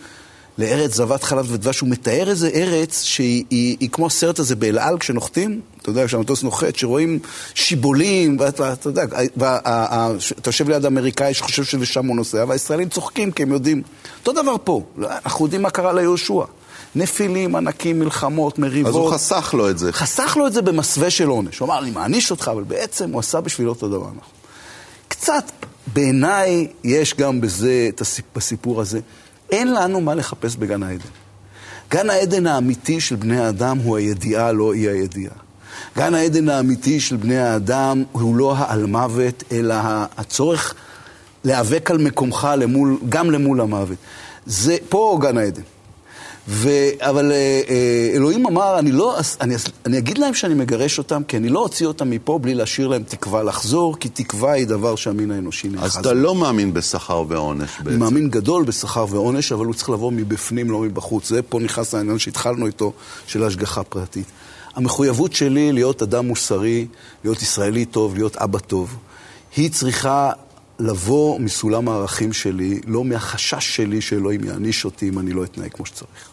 לארץ 0.60 0.95
זבת 0.95 1.24
חלב 1.24 1.52
ודבש. 1.52 1.80
הוא 1.80 1.89
מתאר 1.89 2.30
איזה 2.30 2.50
ארץ 2.54 3.04
שהיא 3.04 3.43
היא, 3.50 3.78
היא 3.80 3.89
כמו 3.89 4.08
הסרט 4.08 4.39
הזה 4.39 4.56
באל 4.56 4.80
על 4.80 4.98
כשנוחתים, 4.98 5.62
אתה 5.82 5.89
יודע, 5.89 6.06
כשהמטוס 6.06 6.43
נוחת, 6.43 6.76
שרואים 6.76 7.19
שיבולים, 7.54 8.38
ואתה 8.39 8.76
יודע, 8.86 9.04
אתה 10.39 10.50
יושב 10.50 10.69
ליד 10.69 10.86
אמריקאי 10.86 11.34
שחושב 11.34 11.63
שלשם 11.63 12.06
הוא 12.06 12.15
נוסע, 12.15 12.45
והישראלים 12.48 12.89
צוחקים 12.89 13.32
כי 13.32 13.43
הם 13.43 13.52
יודעים. 13.52 13.82
אותו 14.19 14.41
דבר 14.41 14.56
פה, 14.63 14.84
אנחנו 15.26 15.45
יודעים 15.45 15.62
מה 15.62 15.69
קרה 15.69 15.93
ליהושע. 15.93 16.43
נפילים, 16.95 17.56
ענקים, 17.56 18.00
מלחמות, 18.00 18.60
מריבות. 18.60 18.89
אז 18.89 18.95
הוא 18.95 19.12
חסך 19.12 19.54
לו 19.58 19.69
את 19.69 19.78
זה. 19.78 19.93
חסך 19.93 20.38
לו 20.38 20.48
את 20.48 20.54
זה 20.54 20.62
במסווה 20.62 21.10
של 21.10 21.28
עונש. 21.28 21.60
הוא 21.60 21.65
אמר, 21.65 21.80
אני 21.80 21.91
מעניש 21.91 22.32
אותך, 22.32 22.48
אבל 22.54 22.63
בעצם 22.63 23.12
הוא 23.12 23.19
עשה 23.19 23.41
בשבילו 23.41 23.69
אותו 23.69 23.88
דבר. 23.88 24.10
קצת, 25.08 25.43
בעיניי, 25.93 26.67
יש 26.84 27.13
גם 27.13 27.41
בזה, 27.41 27.89
בסיפור 28.36 28.82
הזה, 28.82 29.00
אין 29.51 29.73
לנו 29.73 30.01
מה 30.01 30.15
לחפש 30.15 30.55
בגן 30.55 30.83
העדן. 30.83 31.09
גן 31.91 32.09
העדן 32.09 32.47
האמיתי 32.47 33.01
של 33.01 33.15
בני 33.15 33.39
האדם 33.39 33.77
הוא 33.77 33.97
הידיעה, 33.97 34.51
לא 34.51 34.73
אי 34.73 34.89
הידיעה. 34.89 35.33
גן 35.97 36.13
העדן 36.13 36.49
האמיתי 36.49 36.99
של 36.99 37.15
בני 37.15 37.38
האדם 37.38 38.03
הוא 38.12 38.35
לא 38.35 38.55
העל 38.57 38.85
מוות, 38.85 39.43
אלא 39.51 39.75
הצורך 40.17 40.73
להיאבק 41.43 41.91
על 41.91 41.97
מקומך 41.97 42.47
למול, 42.57 42.97
גם 43.09 43.31
למול 43.31 43.62
המוות. 43.62 43.97
זה 44.45 44.77
פה 44.89 45.17
גן 45.21 45.38
העדן. 45.38 45.62
ו... 46.51 46.69
אבל 46.99 47.31
אה, 47.31 47.62
אה, 47.69 48.12
אלוהים 48.13 48.45
אמר, 48.45 48.79
אני, 48.79 48.91
לא, 48.91 49.17
אני, 49.41 49.55
אני 49.85 49.97
אגיד 49.97 50.17
להם 50.17 50.33
שאני 50.33 50.53
מגרש 50.53 50.97
אותם, 50.97 51.21
כי 51.27 51.38
אני 51.38 51.49
לא 51.49 51.59
אוציא 51.59 51.88
אותם 51.88 52.09
מפה 52.09 52.39
בלי 52.39 52.55
להשאיר 52.55 52.88
להם 52.88 53.03
תקווה 53.03 53.43
לחזור, 53.43 53.97
כי 53.99 54.09
תקווה 54.09 54.51
היא 54.51 54.67
דבר 54.67 54.95
שהמין 54.95 55.31
האנושי 55.31 55.69
נאחז. 55.69 55.85
אז 55.85 55.95
אתה 55.95 56.13
לא 56.13 56.35
מאמין 56.35 56.73
בשכר 56.73 57.23
ועונש 57.27 57.69
בעצם. 57.77 57.89
אני 57.89 57.97
מאמין 57.97 58.29
גדול 58.29 58.63
בשכר 58.63 59.05
ועונש, 59.09 59.51
אבל 59.51 59.65
הוא 59.65 59.73
צריך 59.73 59.89
לבוא 59.89 60.12
מבפנים, 60.12 60.71
לא 60.71 60.79
מבחוץ. 60.79 61.29
זה 61.29 61.41
פה 61.41 61.59
נכנס 61.59 61.93
לעניין 61.93 62.19
שהתחלנו 62.19 62.67
איתו, 62.67 62.93
של 63.27 63.43
השגחה 63.43 63.83
פרטית. 63.83 64.25
המחויבות 64.75 65.33
שלי 65.33 65.71
להיות 65.71 66.01
אדם 66.01 66.27
מוסרי, 66.27 66.88
להיות 67.23 67.41
ישראלי 67.41 67.85
טוב, 67.85 68.15
להיות 68.15 68.38
אבא 68.38 68.59
טוב, 68.59 68.95
היא 69.55 69.71
צריכה 69.71 70.31
לבוא 70.79 71.39
מסולם 71.39 71.89
הערכים 71.89 72.33
שלי, 72.33 72.79
לא 72.88 73.03
מהחשש 73.03 73.75
שלי 73.75 74.01
שאלוהים 74.01 74.43
יעניש 74.43 74.85
אותי 74.85 75.09
אם 75.09 75.19
אני 75.19 75.33
לא 75.33 75.43
אתנהג 75.43 75.71
כמו 75.71 75.85
שצריך. 75.85 76.29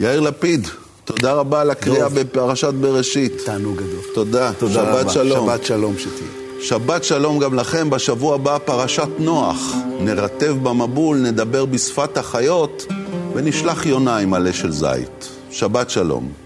יאיר 0.00 0.20
לפיד, 0.20 0.68
תודה 1.04 1.32
רבה 1.32 1.60
על 1.60 1.70
הקריאה 1.70 2.08
בפרשת 2.08 2.74
בראשית. 2.74 3.32
תענוג 3.44 3.76
גדול. 3.76 4.00
תודה. 4.14 4.52
תודה 4.52 4.74
שבת 4.74 5.00
רבה. 5.00 5.12
שלום. 5.12 5.48
שבת 5.48 5.64
שלום 5.64 5.94
שתהיה. 5.98 6.30
שבת 6.60 7.04
שלום 7.04 7.38
גם 7.38 7.54
לכם. 7.54 7.90
בשבוע 7.90 8.34
הבא 8.34 8.58
פרשת 8.58 9.08
נוח. 9.18 9.74
נרטב 10.00 10.56
במבול, 10.62 11.16
נדבר 11.16 11.64
בשפת 11.64 12.16
החיות, 12.16 12.86
ונשלח 13.34 13.86
יונה 13.86 14.16
עם 14.16 14.34
עלה 14.34 14.52
של 14.52 14.72
זית. 14.72 15.28
שבת 15.50 15.90
שלום. 15.90 16.43